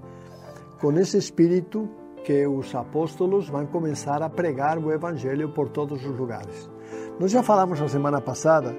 com 0.81 0.93
esse 0.99 1.19
espírito 1.19 1.89
que 2.25 2.47
os 2.47 2.75
apóstolos 2.75 3.49
vão 3.49 3.67
começar 3.67 4.23
a 4.23 4.29
pregar 4.29 4.79
o 4.79 4.91
evangelho 4.93 5.51
por 5.51 5.69
todos 5.69 6.05
os 6.05 6.19
lugares. 6.19 6.71
Nós 7.19 7.31
já 7.31 7.43
falamos 7.43 7.81
na 7.81 7.89
semana 7.89 8.21
passada 8.21 8.75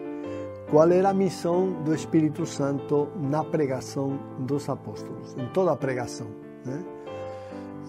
qual 0.69 0.89
era 0.89 1.09
a 1.09 1.13
missão 1.13 1.83
do 1.83 1.93
Espírito 1.93 2.45
Santo 2.45 3.09
na 3.19 3.43
pregação 3.43 4.17
dos 4.39 4.67
apóstolos, 4.69 5.35
em 5.37 5.45
toda 5.49 5.71
a 5.71 5.75
pregação. 5.75 6.27
Né? 6.65 6.83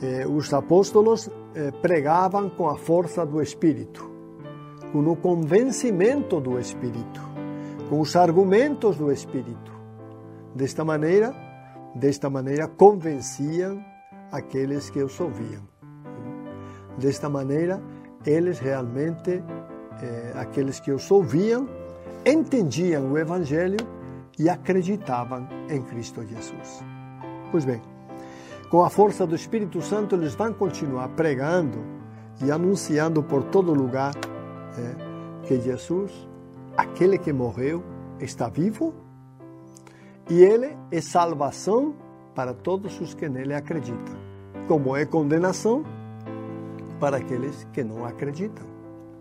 Eh, 0.03 0.27
os 0.27 0.53
apóstolos 0.53 1.31
eh, 1.55 1.71
pregavam 1.71 2.51
com 2.51 2.69
a 2.69 2.77
força 2.77 3.25
do 3.25 3.41
Espírito, 3.41 4.11
com 4.93 4.99
o 5.01 5.17
convencimento 5.17 6.41
do 6.41 6.59
Espírito, 6.59 7.21
com 7.89 8.01
os 8.01 8.17
argumentos 8.17 8.97
do 8.97 9.13
Espírito. 9.13 9.73
Desta 10.55 10.85
maneira, 10.85 11.35
desta 11.95 12.29
maneira 12.29 12.67
convenciam 12.67 13.92
aqueles 14.33 14.91
que 14.91 15.03
os 15.03 15.21
ouviam. 15.21 15.63
Desta 16.99 17.29
maneira, 17.29 17.81
eles 18.27 18.59
realmente, 18.59 19.43
eh, 20.03 20.33
aqueles 20.35 20.81
que 20.81 20.91
os 20.91 21.11
ouviam, 21.11 21.69
entendiam 22.27 23.13
o 23.13 23.19
Evangelho 23.19 23.79
e 24.39 24.49
acreditavam 24.49 25.47
em 25.69 25.83
Cristo 25.83 26.25
Jesus. 26.25 26.83
Pois 27.51 27.65
bem, 27.65 27.83
com 28.71 28.83
a 28.83 28.89
força 28.89 29.27
do 29.27 29.35
Espírito 29.35 29.83
Santo, 29.83 30.15
eles 30.15 30.35
vão 30.35 30.53
continuar 30.55 31.09
pregando 31.11 31.79
e 32.43 32.51
anunciando 32.51 33.23
por 33.23 33.45
todo 33.45 33.75
lugar 33.75 34.15
é, 34.17 35.47
que 35.47 35.61
Jesus, 35.61 36.11
aquele 36.77 37.19
que 37.19 37.33
morreu, 37.33 37.83
está 38.19 38.49
vivo 38.49 38.95
e 40.31 40.43
ele 40.43 40.77
é 40.91 41.01
salvação 41.01 41.95
para 42.35 42.55
todos 42.55 42.99
os 43.01 43.13
que 43.13 43.29
nele 43.29 43.53
acreditam, 43.53 44.17
como 44.67 44.97
é 44.97 45.05
condenação 45.05 45.85
para 47.01 47.17
aqueles 47.17 47.67
que 47.73 47.83
não 47.83 48.05
acreditam. 48.05 48.67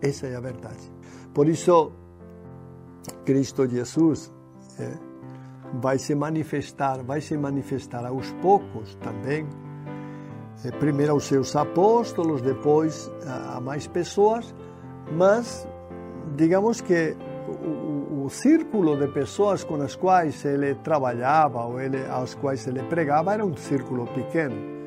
Essa 0.01 0.27
é 0.27 0.35
a 0.35 0.39
verdade. 0.39 0.91
Por 1.33 1.47
isso, 1.47 1.91
Cristo 3.25 3.67
Jesus 3.67 4.31
é, 4.79 4.93
vai 5.79 5.97
se 5.97 6.13
manifestar, 6.15 7.03
vai 7.03 7.21
se 7.21 7.37
manifestar 7.37 8.05
aos 8.05 8.31
poucos 8.41 8.95
também, 8.95 9.47
eh, 10.65 10.71
primeiro 10.71 11.13
aos 11.13 11.25
seus 11.25 11.55
apóstolos, 11.55 12.41
depois 12.41 13.11
a 13.25 13.59
mais 13.61 13.87
pessoas, 13.87 14.53
mas 15.11 15.67
digamos 16.35 16.81
que 16.81 17.15
o, 17.47 18.25
o, 18.25 18.29
círculo 18.29 18.95
de 18.95 19.07
pessoas 19.07 19.63
com 19.63 19.75
as 19.81 19.95
quais 19.95 20.45
ele 20.45 20.75
trabalhava 20.75 21.63
ou 21.65 21.79
ele, 21.79 22.05
aos 22.07 22.35
quais 22.35 22.65
ele 22.67 22.81
pregava 22.83 23.33
era 23.33 23.45
um 23.45 23.55
círculo 23.55 24.05
pequeno. 24.07 24.80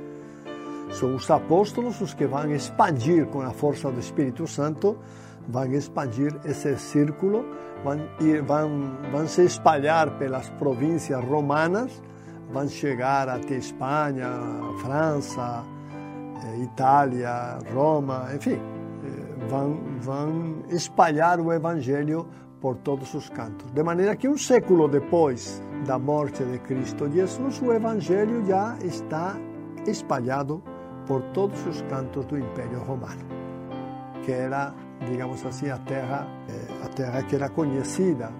São 0.90 1.14
os 1.14 1.31
apóstolos 1.31 2.01
os 2.01 2.14
que 2.14 2.27
vão 2.27 2.51
expandir 2.53 3.27
com 3.27 3.40
a 3.40 3.51
força 3.51 3.90
do 3.90 3.99
Espírito 3.99 4.47
Santo, 4.47 4.97
vão 5.49 5.73
expandir 5.73 6.35
esse 6.44 6.77
círculo 6.79 7.44
vão, 7.85 8.01
ir, 8.20 8.42
vão, 8.42 8.97
vão 9.12 9.29
se 9.29 9.44
espalhar 9.44 10.18
pelas 10.18 10.49
províncias 10.51 11.23
romanas, 11.23 12.03
vão 12.51 12.66
chegar 12.66 13.29
até 13.29 13.57
Espanha, 13.57 14.31
França, 14.79 15.62
eh, 16.42 16.62
Itália, 16.62 17.59
Roma, 17.73 18.29
enfim, 18.35 18.59
eh, 18.59 19.47
vão, 19.49 19.79
vão 20.01 20.62
espalhar 20.70 21.38
o 21.38 21.53
Evangelho 21.53 22.27
por 22.61 22.77
todos 22.77 23.12
os 23.12 23.29
cantos. 23.29 23.70
De 23.73 23.83
maneira 23.83 24.16
que 24.16 24.27
um 24.27 24.38
século 24.38 24.88
depois 24.88 25.62
da 25.87 25.99
morte 25.99 26.42
de 26.42 26.59
Cristo 26.61 27.11
Jesus, 27.11 27.61
o 27.61 27.70
Evangelho 27.73 28.44
já 28.47 28.75
está 28.83 29.37
espalhado 29.87 30.62
por 31.07 31.23
todos 31.33 31.67
os 31.67 31.83
cantos 31.83 32.25
do 32.27 32.38
Império 32.38 32.79
Romano, 32.81 33.25
que 34.25 34.33
era 34.33 34.75
digamos 35.09 35.45
assim, 35.45 35.71
a 35.71 35.79
terra, 35.79 36.27
eh, 36.49 36.85
a 36.85 36.88
terra 36.88 37.23
que 37.23 37.35
era 37.35 37.49
conhecida, 37.49 38.31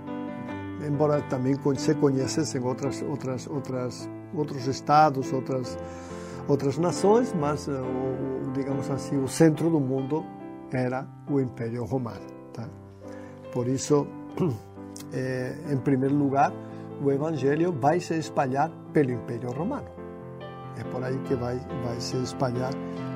embora 0.87 1.23
também 1.23 1.55
se 1.77 1.95
conhecessem 1.95 2.63
outras, 2.63 3.03
outras, 3.03 3.47
outras, 3.47 4.09
outros 4.35 4.67
estados, 4.67 5.33
outras, 5.33 5.79
outras 6.49 6.79
nações, 6.79 7.35
mas, 7.35 7.69
eh, 7.69 7.73
digamos 8.55 8.91
assim, 8.91 9.23
o 9.23 9.29
centro 9.29 9.71
do 9.71 9.81
mundo 9.81 10.25
era 10.73 11.07
o 11.29 11.41
Império 11.41 11.85
Romano. 11.85 12.27
Tá? 12.53 12.69
Por 13.53 13.69
isso, 13.69 14.07
em 15.71 15.77
primeiro 15.79 16.15
lugar, 16.15 16.53
o 17.03 17.11
Evangelho 17.11 17.73
vai 17.73 18.01
se 18.01 18.15
espalhar 18.15 18.71
pelo 18.93 19.13
Império 19.13 19.51
Romano. 19.51 20.04
É 20.77 20.85
por 20.85 21.03
aí 21.03 21.19
que 21.27 21.35
vai, 21.35 21.59
vai 21.85 22.01
se 22.01 22.17
espalhar 22.17 22.73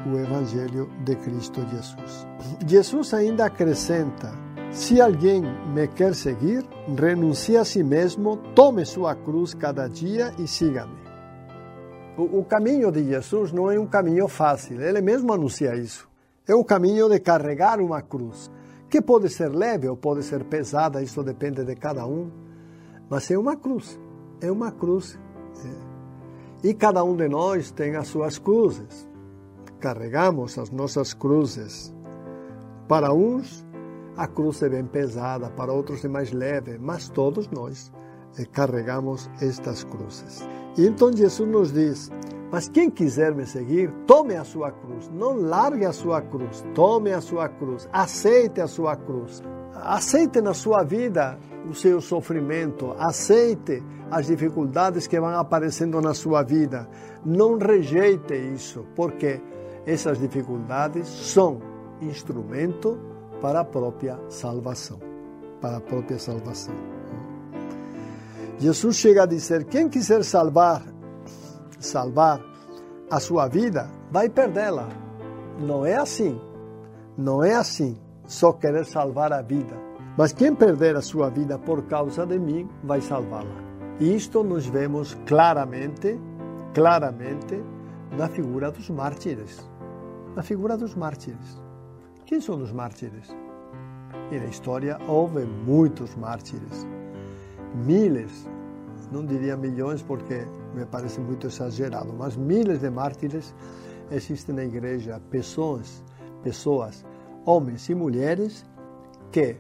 o 0.07 0.17
Evangelho 0.17 0.89
de 1.05 1.17
Cristo 1.17 1.61
Jesus. 1.71 2.27
Jesus 2.67 3.15
ainda 3.15 3.47
acrescenta: 3.47 4.33
se 4.71 5.01
alguém 5.01 5.43
me 5.75 5.89
quer 5.89 6.15
seguir, 6.15 6.65
renuncie 6.97 7.57
a 7.57 7.65
si 7.65 7.83
mesmo, 7.83 8.37
tome 8.55 8.85
sua 8.85 9.15
cruz 9.15 9.55
cada 9.55 9.89
dia 9.89 10.33
e 10.39 10.47
siga-me. 10.47 10.99
O, 12.17 12.41
o 12.41 12.45
caminho 12.45 12.91
de 12.93 13.05
Jesus 13.05 13.53
não 13.53 13.71
é 13.71 13.79
um 13.79 13.87
caminho 13.87 14.29
fácil, 14.29 14.81
ele 14.81 15.01
mesmo 15.01 15.33
anuncia 15.33 15.75
isso. 15.75 16.09
É 16.47 16.55
o 16.55 16.65
caminho 16.65 17.09
de 17.09 17.21
carregar 17.21 17.81
uma 17.81 18.03
cruz, 18.03 18.51
que 18.89 19.03
pode 19.03 19.29
ser 19.29 19.49
leve 19.49 19.89
ou 19.89 19.97
pode 19.97 20.23
ser 20.23 20.45
pesada, 20.45 21.03
isso 21.03 21.23
depende 21.23 21.65
de 21.65 21.75
cada 21.75 22.07
um, 22.07 22.31
mas 23.09 23.31
é 23.31 23.39
uma 23.39 23.57
cruz, 23.57 23.99
é 24.41 24.51
uma 24.51 24.71
cruz. 24.73 25.19
É. 25.65 25.88
E 26.63 26.75
cada 26.75 27.05
um 27.05 27.17
de 27.17 27.29
nós 27.29 27.71
tem 27.71 27.97
as 27.97 28.09
suas 28.09 28.39
cruzes 28.39 29.09
carregamos 29.79 30.59
as 30.59 30.71
nossas 30.71 31.15
cruzes. 31.15 31.95
Para 32.87 33.13
uns, 33.13 33.67
a 34.17 34.27
cruz 34.27 34.63
é 34.63 34.69
bem 34.69 34.85
pesada, 34.85 35.51
para 35.51 35.73
outros 35.73 36.05
é 36.05 36.09
mais 36.09 36.33
leve, 36.33 36.79
mas 36.79 37.09
todos 37.09 37.49
nós 37.51 37.93
eh, 38.39 38.45
carregamos 38.47 39.31
estas 39.41 39.85
cruzes. 39.85 40.47
E 40.77 40.87
então 40.87 41.13
Jesus 41.13 41.49
nos 41.49 41.73
diz: 41.73 42.11
Mas 42.51 42.69
quem 42.69 42.91
quiser 42.91 43.35
me 43.35 43.45
seguir, 43.45 43.93
tome 44.07 44.35
a 44.35 44.45
sua 44.45 44.71
cruz, 44.71 45.11
não 45.13 45.37
largue 45.37 45.85
a 45.85 45.93
sua 45.93 46.23
cruz, 46.23 46.65
tome 46.75 47.13
a 47.13 47.21
sua 47.21 47.49
cruz, 47.49 47.89
aceite 47.93 48.61
a 48.61 48.67
sua 48.67 48.97
cruz, 48.97 49.43
aceite 49.75 50.41
na 50.41 50.55
sua 50.55 50.83
vida 50.83 51.39
o 51.69 51.75
seu 51.75 52.01
sofrimento, 52.01 52.95
aceite 52.99 53.83
as 54.11 54.27
dificuldades 54.27 55.07
que 55.07 55.21
vão 55.21 55.29
aparecendo 55.39 56.01
na 56.01 56.15
sua 56.15 56.43
vida, 56.43 56.89
não 57.25 57.59
rejeite 57.59 58.35
isso, 58.35 58.87
porque 58.97 59.41
essas 59.87 60.19
dificuldades 60.19 61.07
são 61.07 61.61
instrumento 62.01 62.99
para 63.41 63.61
a 63.61 63.65
própria 63.65 64.19
salvação. 64.29 64.99
Para 65.61 65.79
a 65.79 65.81
própria 65.81 66.19
salvação. 66.19 66.75
Jesus 68.59 68.97
chega 68.97 69.25
a 69.25 69.27
dizer: 69.27 69.65
quem 69.65 69.89
quiser 69.89 70.25
salvar, 70.25 70.83
salvar 71.79 72.41
a 73.11 73.21
sua 73.21 73.49
vida, 73.49 73.89
vai 74.11 74.29
perdê-la. 74.29 74.89
Não 75.59 75.85
é 75.85 75.97
assim. 75.97 76.41
Não 77.17 77.43
é 77.43 77.55
assim. 77.55 77.97
Só 78.27 78.53
querer 78.53 78.85
salvar 78.85 79.33
a 79.33 79.43
vida. 79.43 79.77
Mas 80.17 80.33
quem 80.33 80.55
perder 80.55 80.97
a 80.97 81.03
sua 81.03 81.31
vida 81.31 81.59
por 81.59 81.83
causa 81.85 82.27
de 82.27 82.39
mim, 82.39 82.69
vai 82.83 83.01
salvá-la. 83.01 83.69
Isto 84.01 84.45
nós 84.45 84.67
vemos 84.67 85.17
claramente, 85.27 86.21
claramente 86.75 87.63
na 88.17 88.29
figura 88.29 88.71
dos 88.71 88.91
mártires 88.91 89.69
na 90.39 90.43
figura 90.45 90.77
dos 90.77 90.95
mártires. 90.95 91.61
Quem 92.25 92.41
são 92.41 92.63
os 92.63 92.71
mártires? 92.71 93.29
E 94.31 94.39
na 94.39 94.45
história 94.45 94.97
houve 95.09 95.45
muitos 95.45 96.15
mártires, 96.15 96.87
miles, 97.75 98.49
não 99.11 99.25
diria 99.25 99.57
milhões 99.57 100.03
porque 100.03 100.47
me 100.75 100.85
parece 100.85 101.21
muito 101.21 101.47
exagerado, 101.47 102.13
mas 102.13 102.37
miles 102.37 102.81
de 102.81 102.91
mártires 102.91 103.55
existem 104.11 104.55
na 104.55 104.65
igreja, 104.65 105.21
pessoas, 105.31 106.05
pessoas, 106.43 107.05
homens 107.45 107.89
e 107.89 107.95
mulheres 107.95 108.65
que 109.33 109.57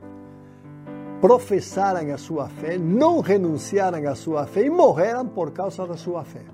professaram 1.20 2.12
a 2.12 2.18
sua 2.18 2.48
fé, 2.48 2.78
não 2.78 3.20
renunciaram 3.20 4.08
à 4.08 4.14
sua 4.14 4.46
fé 4.46 4.62
e 4.62 4.70
morreram 4.70 5.26
por 5.26 5.50
causa 5.52 5.87
da 5.87 5.96
sua 5.96 6.24
fé. 6.24 6.44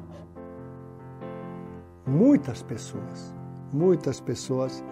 Muitas 2.06 2.62
pessoas, 2.62 3.34
muitas 3.72 4.20
pessoas 4.20 4.84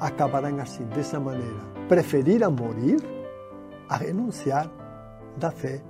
acabarão 0.00 0.58
assim, 0.60 0.84
dessa 0.86 1.18
maneira. 1.18 1.60
Preferiram 1.88 2.50
morrer 2.50 2.98
a 3.88 3.96
renunciar 3.96 4.70
da 5.36 5.50
fé 5.50 5.80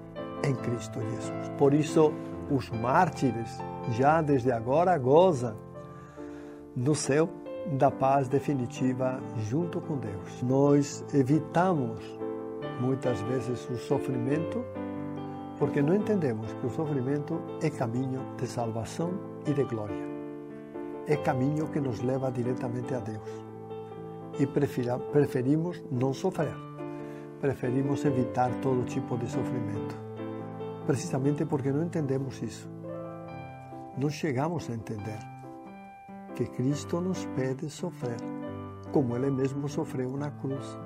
em 0.44 0.54
Cristo 0.54 1.00
Jesus. 1.00 1.48
Por 1.58 1.74
isso, 1.74 2.12
os 2.50 2.70
mártires 2.70 3.58
já 3.90 4.22
desde 4.22 4.50
agora 4.50 4.96
gozam 4.98 5.56
no 6.74 6.94
céu 6.94 7.28
da 7.72 7.90
paz 7.90 8.28
definitiva 8.28 9.20
junto 9.48 9.80
com 9.80 9.96
Deus. 9.96 10.42
Nós 10.42 11.04
evitamos 11.12 12.00
muitas 12.80 13.20
vezes 13.22 13.68
o 13.68 13.76
sofrimento 13.76 14.64
porque 15.58 15.82
não 15.82 15.94
entendemos 15.94 16.52
que 16.54 16.66
o 16.66 16.70
sofrimento 16.70 17.40
é 17.60 17.68
caminho 17.68 18.20
de 18.36 18.46
salvação 18.46 19.10
e 19.44 19.52
de 19.52 19.64
glória. 19.64 20.08
É 21.06 21.16
caminho 21.16 21.66
que 21.66 21.80
nos 21.80 22.00
leva 22.00 22.30
diretamente 22.30 22.94
a 22.94 23.00
Deus. 23.00 23.28
E 24.38 24.46
preferimos 24.46 25.82
não 25.90 26.14
sofrer. 26.14 26.54
Preferimos 27.40 28.04
evitar 28.04 28.50
todo 28.62 28.84
tipo 28.84 29.18
de 29.18 29.28
sofrimento. 29.28 30.07
Precisamente 30.88 31.44
porque 31.44 31.70
não 31.70 31.82
entendemos 31.84 32.40
isso. 32.40 32.66
Não 33.98 34.08
chegamos 34.08 34.70
a 34.70 34.74
entender 34.74 35.18
que 36.34 36.46
Cristo 36.46 36.98
nos 36.98 37.26
pede 37.36 37.68
sofrer, 37.68 38.16
como 38.90 39.14
Ele 39.14 39.30
mesmo 39.30 39.68
sofreu 39.68 40.16
na 40.16 40.30
cruz. 40.30 40.78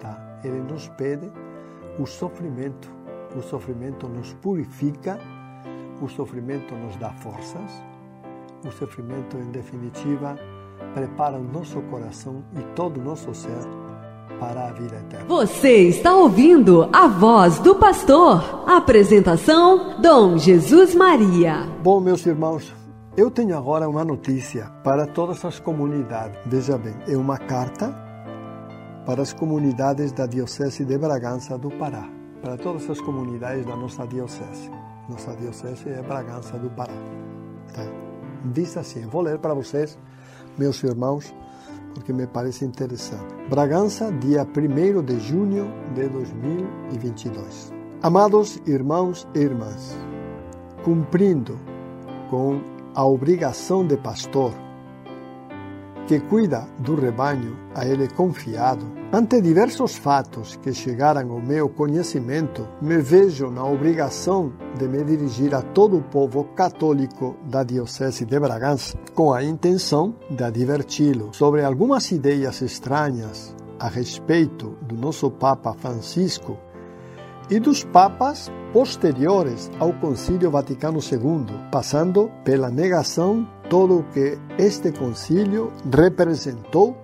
Tá? 0.00 0.40
Ele 0.42 0.58
nos 0.60 0.88
pede 0.88 1.30
o 2.00 2.04
sofrimento. 2.04 2.90
O 3.36 3.42
sofrimento 3.42 4.08
nos 4.08 4.34
purifica, 4.34 5.20
o 6.02 6.08
sofrimento 6.08 6.74
nos 6.74 6.96
dá 6.96 7.12
forças, 7.12 7.70
o 8.66 8.72
sofrimento, 8.72 9.36
em 9.36 9.52
definitiva, 9.52 10.36
prepara 10.94 11.38
o 11.38 11.44
nosso 11.44 11.80
coração 11.82 12.42
e 12.58 12.74
todo 12.74 12.98
o 12.98 13.04
nosso 13.04 13.32
ser 13.32 13.85
para 14.38 14.68
a 14.68 14.72
vida 14.72 14.96
eterna. 14.96 15.26
Você 15.28 15.88
está 15.88 16.14
ouvindo 16.14 16.88
a 16.92 17.06
voz 17.06 17.58
do 17.58 17.74
pastor. 17.74 18.64
Apresentação: 18.66 20.00
Dom 20.00 20.38
Jesus 20.38 20.94
Maria. 20.94 21.68
Bom, 21.82 22.00
meus 22.00 22.24
irmãos, 22.26 22.72
eu 23.16 23.30
tenho 23.30 23.56
agora 23.56 23.88
uma 23.88 24.04
notícia 24.04 24.66
para 24.84 25.06
todas 25.06 25.44
as 25.44 25.58
comunidades. 25.58 26.38
Veja 26.46 26.76
bem, 26.76 26.94
é 27.08 27.16
uma 27.16 27.38
carta 27.38 27.94
para 29.06 29.22
as 29.22 29.32
comunidades 29.32 30.12
da 30.12 30.26
Diocese 30.26 30.84
de 30.84 30.98
Bragança 30.98 31.56
do 31.56 31.70
Pará, 31.70 32.08
para 32.42 32.56
todas 32.56 32.90
as 32.90 33.00
comunidades 33.00 33.64
da 33.64 33.76
nossa 33.76 34.06
diocese. 34.06 34.70
Nossa 35.08 35.34
diocese 35.36 35.88
é 35.88 36.02
Bragança 36.02 36.58
do 36.58 36.68
Pará. 36.70 36.92
Tá? 37.72 37.84
Diz 38.52 38.76
assim, 38.76 39.06
vou 39.06 39.22
ler 39.22 39.38
para 39.38 39.54
vocês, 39.54 39.98
meus 40.58 40.82
irmãos, 40.82 41.32
porque 41.96 42.12
me 42.12 42.26
parece 42.26 42.64
interessante. 42.64 43.34
Bragança, 43.48 44.12
dia 44.12 44.46
1 44.46 45.02
de 45.02 45.18
junho 45.18 45.72
de 45.94 46.06
2022. 46.08 47.72
Amados 48.02 48.60
irmãos 48.66 49.26
e 49.34 49.38
irmãs, 49.38 49.96
cumprindo 50.84 51.58
com 52.28 52.60
a 52.94 53.04
obrigação 53.04 53.86
de 53.86 53.96
pastor, 53.96 54.52
que 56.06 56.20
cuida 56.20 56.68
do 56.78 56.94
rebanho 56.94 57.56
a 57.74 57.84
ele 57.84 58.08
confiado, 58.08 58.86
ante 59.12 59.40
diversos 59.40 59.96
fatos 59.96 60.56
que 60.56 60.72
chegaram 60.72 61.32
ao 61.32 61.40
meu 61.40 61.68
conhecimento, 61.68 62.66
me 62.80 62.98
vejo 62.98 63.50
na 63.50 63.64
obrigação 63.64 64.52
de 64.78 64.86
me 64.86 65.02
dirigir 65.02 65.54
a 65.54 65.62
todo 65.62 65.98
o 65.98 66.02
povo 66.02 66.44
católico 66.54 67.36
da 67.44 67.64
Diocese 67.64 68.24
de 68.24 68.38
Bragança, 68.38 68.96
com 69.14 69.32
a 69.32 69.42
intenção 69.42 70.14
de 70.30 70.44
adverti-lo 70.44 71.30
sobre 71.32 71.64
algumas 71.64 72.10
ideias 72.12 72.62
estranhas 72.62 73.54
a 73.78 73.88
respeito 73.88 74.76
do 74.82 74.96
nosso 74.96 75.30
Papa 75.30 75.74
Francisco 75.74 76.56
e 77.50 77.58
dos 77.60 77.84
papas 77.84 78.50
posteriores 78.72 79.70
ao 79.78 79.92
Concílio 79.92 80.50
Vaticano 80.50 80.98
II, 80.98 81.46
passando 81.70 82.30
pela 82.44 82.70
negação 82.70 83.48
todo 83.68 83.98
o 83.98 84.04
que 84.04 84.38
este 84.58 84.92
concílio 84.92 85.72
representou 85.92 86.96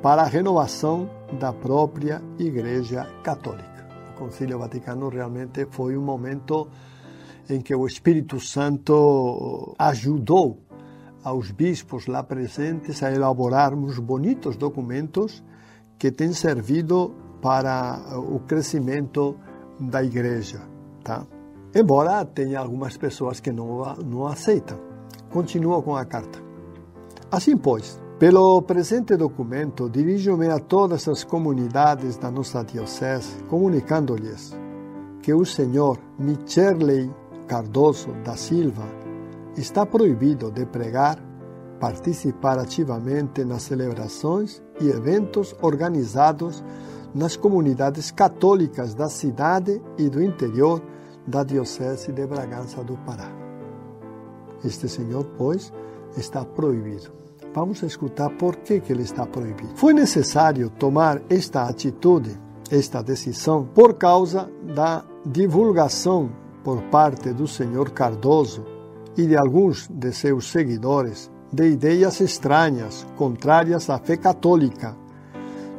para 0.00 0.22
a 0.22 0.26
renovação 0.26 1.10
da 1.40 1.52
própria 1.52 2.22
Igreja 2.38 3.06
Católica. 3.22 3.88
O 4.14 4.18
Concílio 4.18 4.58
Vaticano 4.58 5.08
realmente 5.08 5.66
foi 5.70 5.96
um 5.96 6.02
momento 6.02 6.68
em 7.48 7.60
que 7.60 7.74
o 7.74 7.86
Espírito 7.86 8.38
Santo 8.38 9.74
ajudou 9.78 10.60
aos 11.22 11.50
bispos 11.50 12.06
lá 12.06 12.22
presentes 12.22 13.02
a 13.02 13.12
elaborarmos 13.12 13.98
bonitos 13.98 14.56
documentos 14.56 15.42
que 15.98 16.12
têm 16.12 16.32
servido 16.32 17.12
para 17.42 18.18
o 18.18 18.40
crescimento 18.40 19.36
da 19.80 20.02
igreja, 20.02 20.60
tá? 21.02 21.26
Embora 21.74 22.24
tenha 22.24 22.60
algumas 22.60 22.96
pessoas 22.96 23.40
que 23.40 23.50
não, 23.50 23.96
não 23.96 24.26
aceitam. 24.26 24.93
Continua 25.34 25.82
com 25.82 25.96
a 25.96 26.04
carta. 26.04 26.38
Assim, 27.28 27.56
pois, 27.56 28.00
pelo 28.20 28.62
presente 28.62 29.16
documento, 29.16 29.90
dirijo-me 29.90 30.46
a 30.48 30.60
todas 30.60 31.08
as 31.08 31.24
comunidades 31.24 32.16
da 32.16 32.30
nossa 32.30 32.62
diocese, 32.62 33.42
comunicando-lhes 33.48 34.56
que 35.20 35.34
o 35.34 35.44
senhor 35.44 35.98
Michelei 36.16 37.10
Cardoso 37.48 38.12
da 38.24 38.36
Silva 38.36 38.84
está 39.56 39.84
proibido 39.84 40.52
de 40.52 40.64
pregar, 40.66 41.18
participar 41.80 42.56
ativamente 42.60 43.44
nas 43.44 43.62
celebrações 43.62 44.62
e 44.80 44.88
eventos 44.88 45.52
organizados 45.60 46.62
nas 47.12 47.36
comunidades 47.36 48.12
católicas 48.12 48.94
da 48.94 49.08
cidade 49.08 49.82
e 49.98 50.08
do 50.08 50.22
interior 50.22 50.80
da 51.26 51.42
Diocese 51.42 52.12
de 52.12 52.24
Bragança 52.24 52.84
do 52.84 52.96
Pará. 52.98 53.43
Este 54.64 54.88
senhor, 54.88 55.26
pois, 55.36 55.72
está 56.16 56.44
proibido. 56.44 57.12
Vamos 57.54 57.82
escutar 57.82 58.30
por 58.30 58.56
que, 58.56 58.80
que 58.80 58.92
ele 58.92 59.02
está 59.02 59.26
proibido. 59.26 59.76
Foi 59.76 59.92
necessário 59.92 60.70
tomar 60.70 61.22
esta 61.28 61.64
atitude, 61.64 62.36
esta 62.70 63.02
decisão, 63.02 63.64
por 63.74 63.94
causa 63.94 64.50
da 64.74 65.04
divulgação 65.24 66.30
por 66.64 66.82
parte 66.84 67.32
do 67.32 67.46
senhor 67.46 67.90
Cardoso 67.90 68.64
e 69.16 69.26
de 69.26 69.36
alguns 69.36 69.86
de 69.88 70.12
seus 70.12 70.50
seguidores 70.50 71.30
de 71.52 71.68
ideias 71.68 72.20
estranhas, 72.20 73.06
contrárias 73.16 73.88
à 73.88 73.98
fé 73.98 74.16
católica, 74.16 74.96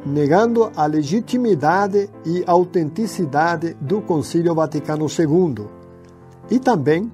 negando 0.06 0.70
a 0.74 0.86
legitimidade 0.86 2.08
e 2.24 2.42
autenticidade 2.46 3.76
do 3.80 4.00
Concílio 4.00 4.54
Vaticano 4.54 5.06
II, 5.06 5.66
e 6.50 6.58
também 6.58 7.12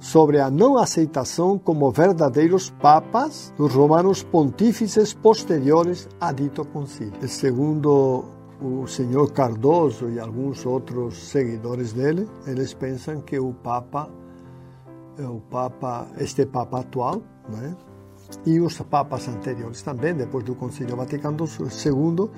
sobre 0.00 0.40
a 0.40 0.50
não 0.50 0.78
aceitação 0.78 1.58
como 1.58 1.90
verdadeiros 1.92 2.70
papas 2.70 3.52
dos 3.56 3.74
romanos 3.74 4.22
pontífices 4.22 5.12
posteriores 5.12 6.08
a 6.18 6.32
dito 6.32 6.64
concílio. 6.64 7.28
Segundo 7.28 8.24
o 8.60 8.86
senhor 8.86 9.30
Cardoso 9.32 10.08
e 10.08 10.18
alguns 10.18 10.64
outros 10.64 11.28
seguidores 11.28 11.92
dele, 11.92 12.26
eles 12.46 12.72
pensam 12.72 13.20
que 13.20 13.38
o 13.38 13.52
papa, 13.52 14.08
o 15.18 15.40
papa, 15.50 16.08
este 16.18 16.46
papa 16.46 16.80
atual, 16.80 17.22
né, 17.48 17.76
e 18.46 18.60
os 18.60 18.78
papas 18.80 19.28
anteriores 19.28 19.82
também, 19.82 20.14
depois 20.14 20.44
do 20.44 20.54
Concílio 20.54 20.96
Vaticano 20.96 21.44
II, 21.44 22.30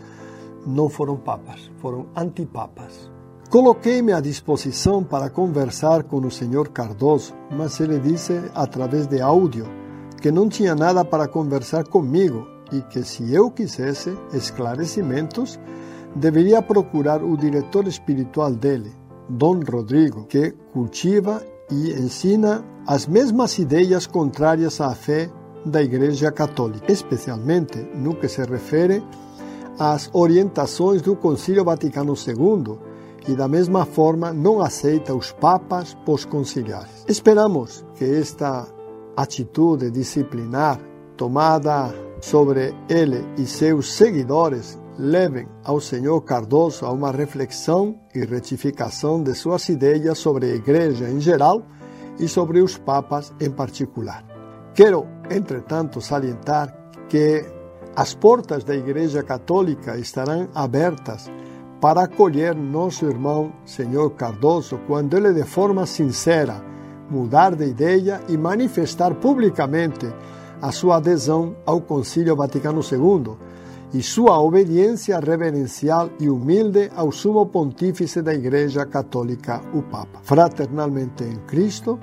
não 0.66 0.88
foram 0.88 1.16
papas, 1.16 1.70
foram 1.78 2.06
antipapas. 2.16 3.10
Coloquei-me 3.52 4.14
à 4.14 4.20
disposição 4.20 5.04
para 5.04 5.28
conversar 5.28 6.04
com 6.04 6.16
o 6.16 6.30
senhor 6.30 6.70
Cardoso, 6.70 7.34
mas 7.50 7.78
ele 7.80 7.98
disse 7.98 8.32
através 8.54 9.06
de 9.06 9.20
áudio 9.20 9.66
que 10.22 10.32
não 10.32 10.48
tinha 10.48 10.74
nada 10.74 11.04
para 11.04 11.28
conversar 11.28 11.84
comigo 11.84 12.46
e 12.72 12.80
que 12.80 13.04
se 13.04 13.30
eu 13.30 13.50
quisesse 13.50 14.16
esclarecimentos, 14.32 15.60
deveria 16.16 16.62
procurar 16.62 17.22
o 17.22 17.36
diretor 17.36 17.86
espiritual 17.86 18.52
dele, 18.54 18.90
Dom 19.28 19.60
Rodrigo, 19.60 20.24
que 20.24 20.52
cultiva 20.72 21.44
e 21.70 21.92
ensina 21.92 22.64
as 22.86 23.06
mesmas 23.06 23.58
ideias 23.58 24.06
contrárias 24.06 24.80
à 24.80 24.94
fé 24.94 25.28
da 25.66 25.82
Igreja 25.82 26.32
Católica, 26.32 26.90
especialmente 26.90 27.86
no 27.94 28.14
que 28.14 28.28
se 28.28 28.42
refere 28.44 29.04
às 29.78 30.08
orientações 30.14 31.02
do 31.02 31.14
Concílio 31.14 31.62
Vaticano 31.62 32.14
II 32.14 32.91
e, 33.28 33.34
da 33.34 33.48
mesma 33.48 33.84
forma, 33.84 34.32
não 34.32 34.60
aceita 34.60 35.14
os 35.14 35.32
papas 35.32 35.94
pós-conciliares. 36.04 37.04
Esperamos 37.08 37.84
que 37.94 38.04
esta 38.04 38.66
atitude 39.16 39.90
disciplinar 39.90 40.78
tomada 41.16 41.94
sobre 42.20 42.74
ele 42.88 43.24
e 43.36 43.46
seus 43.46 43.92
seguidores 43.92 44.78
levem 44.98 45.48
ao 45.64 45.80
senhor 45.80 46.20
Cardoso 46.22 46.84
a 46.84 46.90
uma 46.90 47.10
reflexão 47.10 47.98
e 48.14 48.24
retificação 48.24 49.22
de 49.22 49.34
suas 49.34 49.68
ideias 49.68 50.18
sobre 50.18 50.46
a 50.46 50.54
Igreja 50.54 51.08
em 51.08 51.20
geral 51.20 51.62
e 52.18 52.28
sobre 52.28 52.60
os 52.60 52.76
papas 52.78 53.32
em 53.40 53.50
particular. 53.50 54.24
Quero, 54.74 55.06
entretanto, 55.30 56.00
salientar 56.00 56.74
que 57.08 57.44
as 57.94 58.14
portas 58.14 58.64
da 58.64 58.74
Igreja 58.74 59.22
Católica 59.22 59.98
estarão 59.98 60.48
abertas 60.54 61.30
para 61.82 62.04
acolher 62.04 62.54
nosso 62.54 63.04
irmão 63.06 63.52
Senhor 63.66 64.10
Cardoso 64.10 64.78
quando 64.86 65.16
ele, 65.16 65.32
de 65.32 65.42
forma 65.42 65.84
sincera, 65.84 66.64
mudar 67.10 67.56
de 67.56 67.66
ideia 67.66 68.20
e 68.28 68.36
manifestar 68.36 69.12
publicamente 69.16 70.06
a 70.60 70.70
sua 70.70 70.98
adesão 70.98 71.56
ao 71.66 71.80
Concílio 71.80 72.36
Vaticano 72.36 72.82
II 72.82 73.36
e 73.92 74.00
sua 74.00 74.40
obediência 74.40 75.18
reverencial 75.18 76.08
e 76.20 76.30
humilde 76.30 76.88
ao 76.94 77.10
Sumo 77.10 77.44
Pontífice 77.46 78.22
da 78.22 78.32
Igreja 78.32 78.86
Católica, 78.86 79.60
o 79.74 79.82
Papa. 79.82 80.20
Fraternalmente 80.22 81.24
em 81.24 81.34
Cristo, 81.48 81.98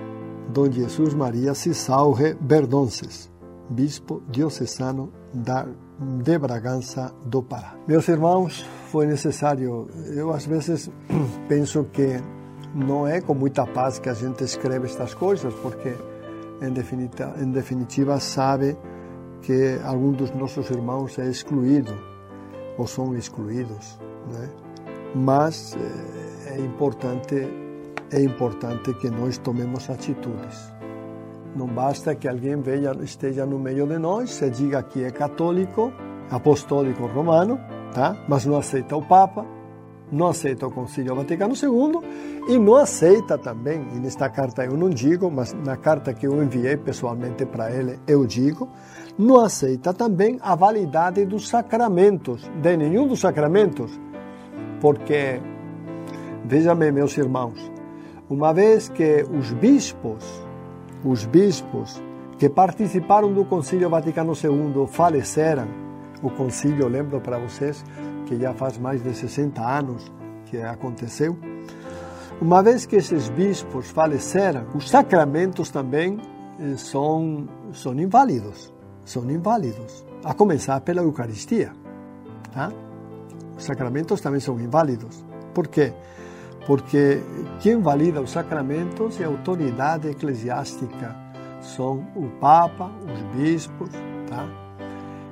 Dom 0.49 0.69
Jesus 0.69 1.13
Maria 1.13 1.53
Cisalre 1.53 2.33
Berdonces, 2.33 3.31
Bispo 3.69 4.21
Diocesano 4.29 5.18
da, 5.33 5.65
de 5.99 6.37
Bragança 6.37 7.13
do 7.25 7.41
Pará. 7.43 7.75
Meus 7.87 8.07
irmãos, 8.07 8.65
foi 8.91 9.05
necessário, 9.05 9.87
eu 10.15 10.31
às 10.31 10.45
vezes 10.45 10.89
penso 11.47 11.85
que 11.85 12.19
não 12.73 13.07
é 13.07 13.21
com 13.21 13.33
muita 13.33 13.65
paz 13.65 13.99
que 13.99 14.09
a 14.09 14.13
gente 14.13 14.43
escreve 14.43 14.85
estas 14.85 15.13
coisas, 15.13 15.53
porque 15.55 15.95
em 16.61 16.71
definitiva, 16.71 17.35
em 17.39 17.51
definitiva 17.51 18.19
sabe 18.19 18.77
que 19.41 19.79
algum 19.83 20.11
dos 20.11 20.31
nossos 20.31 20.69
irmãos 20.69 21.17
é 21.17 21.27
excluído 21.27 21.97
ou 22.77 22.85
são 22.85 23.15
excluídos, 23.15 23.99
né? 24.31 24.49
Mas 25.15 25.75
eh, 25.75 26.55
é 26.55 26.59
importante 26.59 27.47
é 28.11 28.21
importante 28.21 28.93
que 28.95 29.09
nós 29.09 29.37
tomemos 29.37 29.89
atitudes. 29.89 30.78
Não 31.55 31.67
basta 31.67 32.13
que 32.15 32.27
alguém 32.27 32.61
veja, 32.61 32.95
esteja 33.01 33.45
no 33.45 33.57
meio 33.57 33.87
de 33.87 33.97
nós, 33.97 34.31
se 34.31 34.49
diga 34.49 34.83
que 34.83 35.03
é 35.03 35.11
católico, 35.11 35.91
apostólico 36.29 37.05
romano, 37.07 37.59
tá? 37.93 38.15
Mas 38.27 38.45
não 38.45 38.57
aceita 38.57 38.95
o 38.95 39.01
Papa, 39.01 39.45
não 40.11 40.27
aceita 40.27 40.67
o 40.67 40.71
Concílio 40.71 41.15
Vaticano 41.15 41.53
II 41.53 42.01
e 42.47 42.57
não 42.57 42.75
aceita 42.75 43.37
também, 43.37 43.87
e 43.95 43.99
nesta 43.99 44.29
carta 44.29 44.65
eu 44.65 44.75
não 44.75 44.89
digo, 44.89 45.29
mas 45.29 45.53
na 45.53 45.77
carta 45.77 46.13
que 46.13 46.27
eu 46.27 46.41
enviei 46.41 46.77
pessoalmente 46.77 47.45
para 47.45 47.71
ele 47.71 47.99
eu 48.07 48.25
digo, 48.25 48.69
não 49.17 49.39
aceita 49.39 49.93
também 49.93 50.39
a 50.41 50.55
validade 50.55 51.25
dos 51.25 51.47
sacramentos, 51.47 52.49
de 52.61 52.77
nenhum 52.77 53.07
dos 53.07 53.19
sacramentos, 53.19 53.99
porque, 54.79 55.39
vejam 56.45 56.75
bem, 56.75 56.91
meus 56.91 57.17
irmãos, 57.17 57.71
uma 58.29 58.53
vez 58.53 58.89
que 58.89 59.25
os 59.31 59.51
bispos, 59.53 60.23
os 61.03 61.25
bispos 61.25 62.01
que 62.37 62.49
participaram 62.49 63.33
do 63.33 63.45
Concílio 63.45 63.89
Vaticano 63.89 64.33
II 64.33 64.87
faleceram, 64.87 65.67
o 66.21 66.29
concílio, 66.29 66.87
lembro 66.87 67.21
para 67.21 67.37
vocês, 67.37 67.83
que 68.25 68.37
já 68.37 68.53
faz 68.53 68.77
mais 68.77 69.01
de 69.01 69.13
60 69.13 69.61
anos 69.61 70.11
que 70.45 70.57
aconteceu. 70.57 71.37
Uma 72.41 72.63
vez 72.63 72.85
que 72.85 72.95
esses 72.95 73.29
bispos 73.29 73.89
faleceram, 73.89 74.67
os 74.73 74.89
sacramentos 74.89 75.69
também 75.69 76.19
eh, 76.59 76.77
são, 76.77 77.47
são 77.73 77.93
inválidos. 77.99 78.73
São 79.03 79.29
inválidos. 79.29 80.05
A 80.23 80.33
começar 80.33 80.79
pela 80.81 81.01
Eucaristia. 81.01 81.73
Tá? 82.53 82.71
Os 83.57 83.63
sacramentos 83.63 84.21
também 84.21 84.39
são 84.39 84.59
inválidos. 84.59 85.25
Por 85.53 85.67
quê? 85.67 85.93
Porque 86.69 87.23
quem 87.61 87.81
valida 87.81 88.21
os 88.21 88.29
sacramentos 88.29 89.19
é 89.19 89.23
a 89.23 89.27
autoridade 89.27 90.07
eclesiástica. 90.07 91.15
São 91.61 92.05
o 92.15 92.29
Papa, 92.39 92.91
os 93.11 93.21
bispos, 93.35 93.89
tá? 94.29 94.47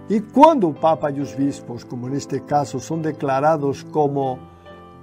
E 0.09 0.19
quando 0.19 0.67
o 0.67 0.73
Papa 0.73 1.11
e 1.11 1.21
os 1.21 1.35
bispos, 1.35 1.83
como 1.83 2.09
neste 2.09 2.39
caso, 2.39 2.79
são 2.79 2.99
declarados 2.99 3.83
como, 3.83 4.39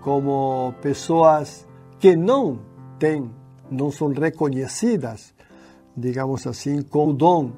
como 0.00 0.74
pessoas 0.82 1.68
que 2.00 2.16
não 2.16 2.58
têm, 2.98 3.30
não 3.70 3.92
são 3.92 4.08
reconhecidas, 4.08 5.32
digamos 5.96 6.48
assim, 6.48 6.82
com 6.82 7.10
o 7.10 7.12
dom 7.12 7.52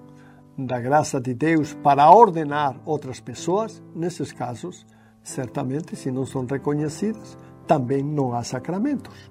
da 0.59 0.79
graça 0.79 1.19
de 1.19 1.33
Deus 1.33 1.73
para 1.73 2.11
ordenar 2.11 2.77
outras 2.85 3.21
pessoas, 3.21 3.83
nesses 3.95 4.33
casos, 4.33 4.85
certamente, 5.23 5.97
se 5.97 6.11
não 6.11 6.27
são 6.27 6.45
reconhecidas, 6.45 7.39
também 7.67 8.03
não 8.03 8.33
há 8.33 8.43
sacramentos. 8.43 9.31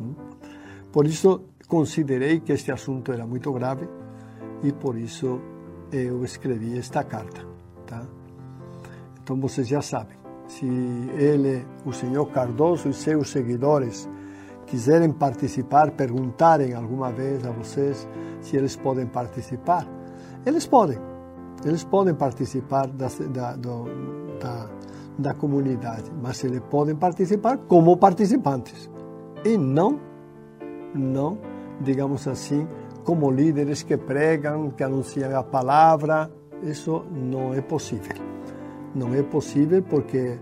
Hum? 0.00 0.14
Por 0.92 1.06
isso, 1.06 1.42
considerei 1.68 2.40
que 2.40 2.52
este 2.52 2.70
assunto 2.70 3.12
era 3.12 3.26
muito 3.26 3.52
grave 3.52 3.88
e 4.62 4.72
por 4.72 4.96
isso 4.96 5.40
eu 5.90 6.24
escrevi 6.24 6.78
esta 6.78 7.02
carta. 7.04 7.44
Tá? 7.86 8.06
Então 9.22 9.40
vocês 9.40 9.66
já 9.66 9.82
sabem, 9.82 10.16
se 10.46 10.66
ele, 10.66 11.66
o 11.84 11.92
senhor 11.92 12.26
Cardoso 12.26 12.88
e 12.88 12.94
seus 12.94 13.30
seguidores 13.30 14.08
quiserem 14.66 15.12
participar, 15.12 15.90
perguntarem 15.92 16.74
alguma 16.74 17.10
vez 17.12 17.44
a 17.46 17.50
vocês 17.50 18.08
se 18.40 18.56
eles 18.56 18.76
podem 18.76 19.06
participar, 19.06 19.86
eles 20.44 20.66
podem. 20.66 20.98
Eles 21.64 21.82
podem 21.82 22.14
participar 22.14 22.86
da, 22.88 23.08
da, 23.30 23.56
da, 23.56 24.70
da 25.18 25.34
comunidade, 25.34 26.10
mas 26.22 26.42
eles 26.42 26.60
podem 26.70 26.96
participar 26.96 27.58
como 27.58 27.96
participantes 27.96 28.90
e 29.44 29.56
não, 29.56 30.00
não, 30.94 31.38
digamos 31.80 32.26
assim, 32.26 32.66
como 33.04 33.30
líderes 33.30 33.82
que 33.82 33.96
pregam, 33.96 34.70
que 34.70 34.82
anunciam 34.82 35.38
a 35.38 35.42
palavra. 35.42 36.30
Isso 36.62 37.04
não 37.12 37.52
é 37.52 37.60
possível. 37.60 38.16
Não 38.94 39.14
é 39.14 39.22
possível 39.22 39.82
porque 39.82 40.38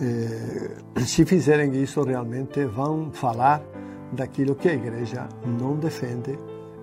eh, 0.00 0.70
se 1.04 1.24
fizerem 1.26 1.70
isso 1.82 2.02
realmente 2.02 2.64
vão 2.64 3.10
falar 3.12 3.62
daquilo 4.12 4.54
que 4.54 4.68
a 4.68 4.74
igreja 4.74 5.28
não 5.44 5.76
defende 5.76 6.38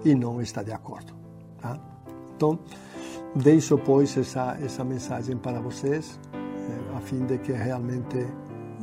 e 0.06 0.14
não 0.14 0.42
está 0.42 0.62
de 0.62 0.72
acordo. 0.72 1.14
Tá? 1.60 1.80
Então, 2.36 2.60
deixo 3.36 3.78
pois 3.78 4.16
essa, 4.18 4.58
essa 4.62 4.84
mensagem 4.84 5.38
para 5.38 5.60
vocês, 5.60 6.20
fim 7.04 7.26
de 7.26 7.38
que 7.38 7.52
realmente 7.52 8.26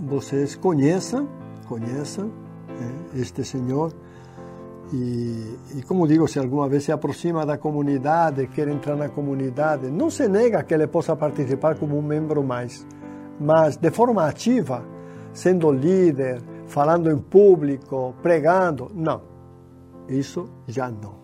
vocês 0.07 0.55
conheçam, 0.57 1.29
conheçam 1.67 2.31
eh, 2.69 3.21
este 3.21 3.45
Senhor 3.45 3.93
e, 4.93 5.57
e, 5.77 5.83
como 5.83 6.07
digo, 6.07 6.27
se 6.27 6.39
alguma 6.39 6.69
vez 6.69 6.85
se 6.85 6.91
aproxima 6.91 7.47
da 7.47 7.57
comunidade, 7.57 8.49
quer 8.49 8.67
entrar 8.69 8.97
na 8.97 9.09
comunidade, 9.09 9.89
não 9.89 10.11
se 10.11 10.29
nega 10.29 10.65
que 10.65 10.75
ele 10.75 10.87
possa 10.89 11.15
participar 11.15 11.77
como 11.77 11.97
um 11.97 12.03
membro 12.03 12.43
mais, 12.43 12.85
mas 13.39 13.77
de 13.77 13.91
forma 13.91 14.27
ativa, 14.27 14.85
sendo 15.33 15.71
líder, 15.71 16.43
falando 16.67 17.11
em 17.11 17.19
público, 17.19 18.15
pregando, 18.21 18.91
não. 18.93 19.23
Isso 20.09 20.51
já 20.67 20.91
não. 20.91 21.21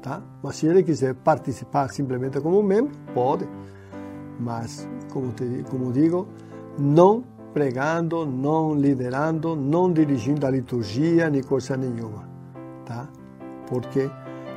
Tá? 0.00 0.22
Mas 0.40 0.56
se 0.56 0.66
ele 0.66 0.82
quiser 0.84 1.14
participar 1.14 1.88
simplesmente 1.88 2.40
como 2.40 2.62
membro, 2.62 2.92
pode. 3.12 3.48
Mas, 4.38 4.88
como, 5.14 5.32
te, 5.32 5.64
como 5.70 5.90
digo, 5.90 6.28
não 6.78 7.24
pregando, 7.54 8.26
não 8.26 8.74
liderando, 8.74 9.56
não 9.56 9.90
dirigindo 9.90 10.46
a 10.46 10.50
liturgia, 10.50 11.30
nem 11.30 11.42
coisa 11.42 11.74
nenhuma 11.76 12.34
tá? 12.84 13.08
Porque 13.66 14.10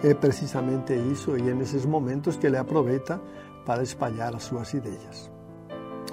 é 0.04 0.13
precisamente 0.13 0.93
isso 0.93 1.38
e 1.38 1.50
é 1.50 1.54
nesses 1.54 1.86
momentos 1.86 2.36
que 2.36 2.46
ele 2.46 2.58
aproveita 2.58 3.20
para 3.65 3.82
espalhar 3.82 4.36
as 4.36 4.43
suas 4.43 4.74
ideias. 4.74 5.32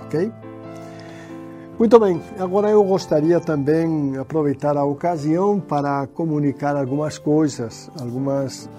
Ok? 0.07 0.33
Muito 1.79 1.99
bem, 1.99 2.23
agora 2.39 2.71
eu 2.71 2.83
gostaria 2.85 3.41
também 3.41 4.17
aproveitar 4.17 4.77
a 4.77 4.85
ocasião 4.85 5.59
para 5.59 6.07
comunicar 6.07 6.77
algumas 6.77 7.19
coisas, 7.19 7.91
algumas 8.01 8.71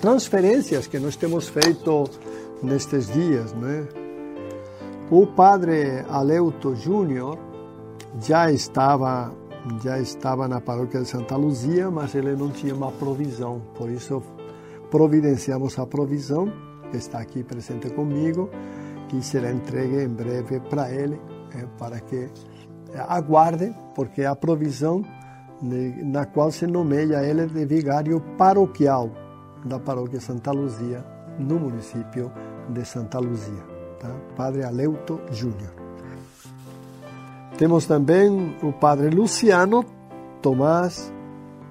transferências 0.00 0.86
que 0.86 1.00
nós 1.00 1.16
temos 1.16 1.48
feito 1.48 2.08
nestes 2.62 3.12
dias. 3.12 3.52
Né? 3.54 3.88
O 5.10 5.26
padre 5.26 6.04
Aleuto 6.10 6.74
Júnior 6.74 7.38
já 8.20 8.52
estava 8.52 9.32
já 9.82 9.98
estava 9.98 10.46
na 10.46 10.60
paróquia 10.60 11.00
de 11.00 11.08
Santa 11.08 11.34
Luzia, 11.34 11.90
mas 11.90 12.14
ele 12.14 12.36
não 12.36 12.50
tinha 12.50 12.74
uma 12.74 12.92
provisão, 12.92 13.60
por 13.74 13.88
isso 13.90 14.22
providenciamos 14.90 15.78
a 15.78 15.86
provisão 15.86 16.52
que 16.90 16.98
está 16.98 17.18
aqui 17.20 17.42
presente 17.42 17.88
comigo, 17.90 18.50
que 19.08 19.22
será 19.22 19.50
entregue 19.50 20.02
em 20.02 20.08
breve 20.08 20.60
para 20.60 20.90
ele, 20.90 21.18
é, 21.54 21.64
para 21.78 22.00
que 22.00 22.28
aguardem, 23.08 23.74
porque 23.94 24.22
é 24.22 24.26
a 24.26 24.36
provisão 24.36 25.02
na 26.04 26.26
qual 26.26 26.50
se 26.50 26.66
nomeia 26.66 27.24
ele 27.24 27.46
de 27.46 27.64
vigário 27.64 28.20
paroquial 28.36 29.10
da 29.64 29.78
paróquia 29.78 30.20
Santa 30.20 30.52
Luzia, 30.52 31.04
no 31.38 31.58
município 31.58 32.30
de 32.68 32.84
Santa 32.84 33.18
Luzia. 33.18 33.77
Tá? 33.98 34.10
Padre 34.36 34.64
Aleuto 34.64 35.20
Júnior. 35.30 35.72
Temos 37.56 37.86
também 37.86 38.56
o 38.62 38.72
Padre 38.72 39.10
Luciano 39.10 39.84
Tomás 40.40 41.12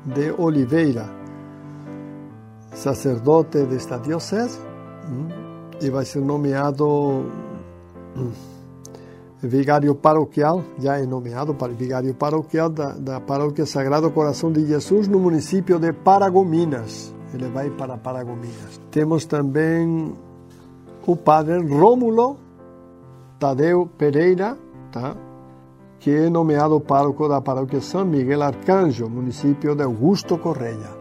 de 0.05 0.31
Oliveira, 0.37 1.09
sacerdote 2.73 3.63
desta 3.65 3.97
diocese, 3.97 4.59
e 5.81 5.89
vai 5.89 6.03
ser 6.03 6.21
nomeado 6.21 6.85
hum, 8.17 8.31
vigário 9.41 9.95
paroquial, 9.95 10.63
já 10.77 10.97
é 10.97 11.05
nomeado 11.05 11.53
para 11.53 11.71
vigário 11.71 12.13
paroquial 12.13 12.69
da, 12.69 12.91
da 12.91 13.21
Paróquia 13.21 13.65
Sagrado 13.65 14.11
Coração 14.11 14.51
de 14.51 14.65
Jesus 14.65 15.07
no 15.07 15.19
município 15.19 15.79
de 15.79 15.93
Paragominas. 15.93 17.13
Ele 17.33 17.47
vai 17.49 17.69
para 17.69 17.97
Paragominas. 17.97 18.79
Temos 18.91 19.25
também 19.25 20.13
o 21.07 21.15
padre 21.15 21.57
Rômulo 21.59 22.37
Tadeu 23.39 23.89
Pereira, 23.97 24.57
tá? 24.91 25.15
que 25.99 26.11
é 26.11 26.29
nomeado 26.29 26.79
pároco 26.81 27.29
da 27.29 27.39
paróquia 27.39 27.79
São 27.79 28.03
Miguel 28.03 28.43
Arcanjo, 28.43 29.09
município 29.09 29.73
de 29.73 29.83
Augusto 29.83 30.37
Correia. 30.37 30.97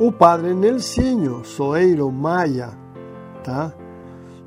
O 0.00 0.10
padre 0.10 0.54
Nelsinho 0.54 1.44
Soeiro 1.44 2.10
Maia, 2.10 2.70
tá? 3.44 3.70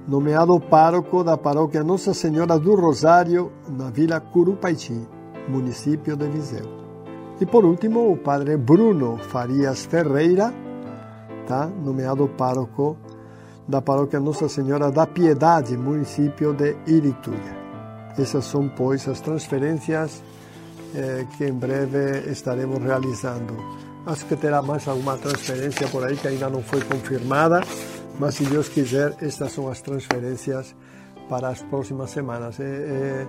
nomeado 0.08 0.60
pároco 0.60 1.24
da 1.24 1.38
paróquia 1.38 1.84
Nossa 1.84 2.14
Senhora 2.14 2.58
do 2.58 2.74
Rosário, 2.74 3.52
na 3.70 3.92
vila 3.92 4.20
Curupaitim, 4.20 5.06
município 5.48 6.18
de 6.18 6.28
Viseu. 6.28 6.66
E 7.40 7.46
por 7.46 7.64
último, 7.64 8.12
o 8.12 8.18
padre 8.18 8.58
Bruno 8.58 9.18
Farias 9.18 9.86
Ferreira, 9.86 10.52
tá? 11.46 11.68
nomeado 11.68 12.28
pároco 12.30 12.98
da 13.68 13.82
paróquia 13.82 14.20
Nossa 14.20 14.48
Senhora 14.48 14.90
da 14.92 15.06
Piedade, 15.06 15.76
município 15.76 16.54
de 16.54 16.76
Irituia. 16.88 17.58
Essas 18.18 18.46
são, 18.46 18.70
pois, 18.70 19.08
as 19.08 19.20
transferências 19.20 20.24
eh, 20.96 21.26
que 21.38 21.46
em 21.46 21.54
breve 21.54 22.32
estaremos 22.32 22.82
realizando. 22.82 23.56
Acho 24.06 24.26
que 24.26 24.36
terá 24.38 24.62
mais 24.62 24.88
alguma 24.88 25.18
transferência 25.18 25.88
por 25.90 26.04
aí 26.06 26.16
que 26.16 26.28
ainda 26.28 26.50
não 26.50 26.64
foi 26.64 26.82
confirmada, 26.82 27.62
mas 28.18 28.36
se 28.36 28.46
Deus 28.46 28.70
quiser, 28.70 29.14
estas 29.22 29.52
são 29.52 29.68
as 29.68 29.82
transferências 29.82 30.74
para 31.30 31.50
as 31.50 31.62
próximas 31.64 32.10
semanas. 32.12 32.60
É, 32.60 32.64
é, 32.64 33.28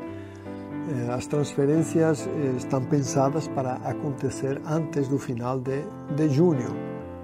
é, 1.09 1.13
as 1.13 1.27
transferências 1.27 2.29
estão 2.57 2.83
pensadas 2.85 3.49
para 3.49 3.75
acontecer 3.85 4.61
antes 4.65 5.09
do 5.09 5.19
final 5.19 5.59
de, 5.59 5.83
de 6.17 6.29
junho. 6.31 6.75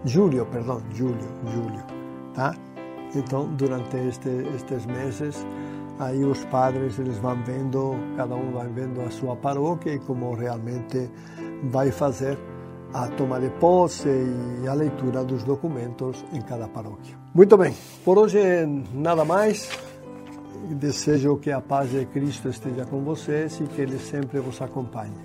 Julho, 0.05 0.44
perdão, 0.46 0.83
julho, 0.92 1.29
julho, 1.46 1.83
tá? 2.35 2.55
Então, 3.14 3.46
durante 3.55 3.96
este, 3.96 4.29
estes 4.55 4.87
meses, 4.87 5.46
aí 5.98 6.24
os 6.24 6.44
padres 6.46 6.98
eles 6.98 7.18
vão 7.18 7.37
vendo, 7.44 7.94
cada 8.16 8.35
um 8.35 8.50
vai 8.53 8.68
vendo 8.68 9.00
a 9.00 9.11
sua 9.11 9.37
paróquia 9.37 9.94
e 9.94 9.98
como 10.00 10.35
realmente 10.35 11.09
vai 11.70 11.90
fazer 11.90 12.38
a 12.92 13.09
toma 13.09 13.40
de 13.40 13.50
posse 13.50 14.09
e 14.62 14.68
a 14.68 14.74
leitura 14.74 15.24
dos 15.24 15.42
documentos 15.42 16.24
em 16.33 16.40
cada 16.40 16.68
paróquia. 16.68 17.16
Muito 17.35 17.57
bem, 17.57 17.74
por 18.05 18.18
hoje 18.18 18.38
nada 18.92 19.24
mais. 19.24 19.68
Desejo 20.70 21.37
que 21.37 21.50
a 21.50 21.61
paz 21.61 21.90
de 21.90 22.07
Cristo 22.07 22.48
esteja 22.48 22.87
com 22.87 23.03
vocês 23.03 23.61
e 23.61 23.64
que 23.64 23.83
Ele 23.83 23.98
sempre 23.98 24.40
vos 24.40 24.62
acompanhe. 24.62 25.18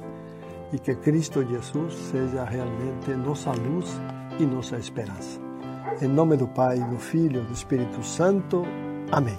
E 0.73 0.80
que 0.80 0.95
Cristo 0.95 1.45
Jesus 1.47 1.93
seja 2.12 2.43
realmente 2.43 3.12
nossa 3.12 3.52
luz 3.52 3.89
e 4.39 4.43
nossa 4.43 4.78
esperança. 4.78 5.48
Em 6.01 6.07
nome 6.07 6.38
do 6.38 6.47
Pai, 6.47 6.79
do 6.79 6.97
Filho 6.97 7.41
e 7.41 7.45
do 7.45 7.51
Espírito 7.51 8.01
Santo. 8.03 8.65
Amém. 9.12 9.38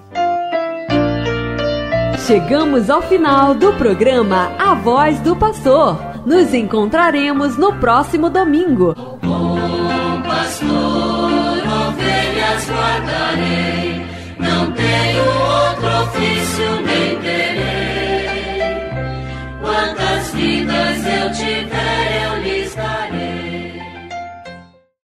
Chegamos 2.27 2.87
ao 2.87 3.01
final 3.01 3.55
do 3.55 3.73
programa 3.73 4.51
A 4.59 4.75
Voz 4.75 5.19
do 5.21 5.35
Pastor. 5.35 5.97
Nos 6.23 6.53
encontraremos 6.53 7.57
no 7.57 7.79
próximo 7.79 8.29
domingo. 8.29 8.93
Bom 9.23 10.21
pastor, 10.21 10.69
ovelhas 10.69 12.69
guardarei, 12.69 14.05
não 14.37 14.71
tenho 14.73 15.23
outro 15.23 15.87
ofício 16.03 16.79
nem 16.85 17.19
terei. 17.21 18.61
Quantas 19.61 20.31
vidas 20.35 21.07
eu 21.07 21.31
tiver 21.33 22.01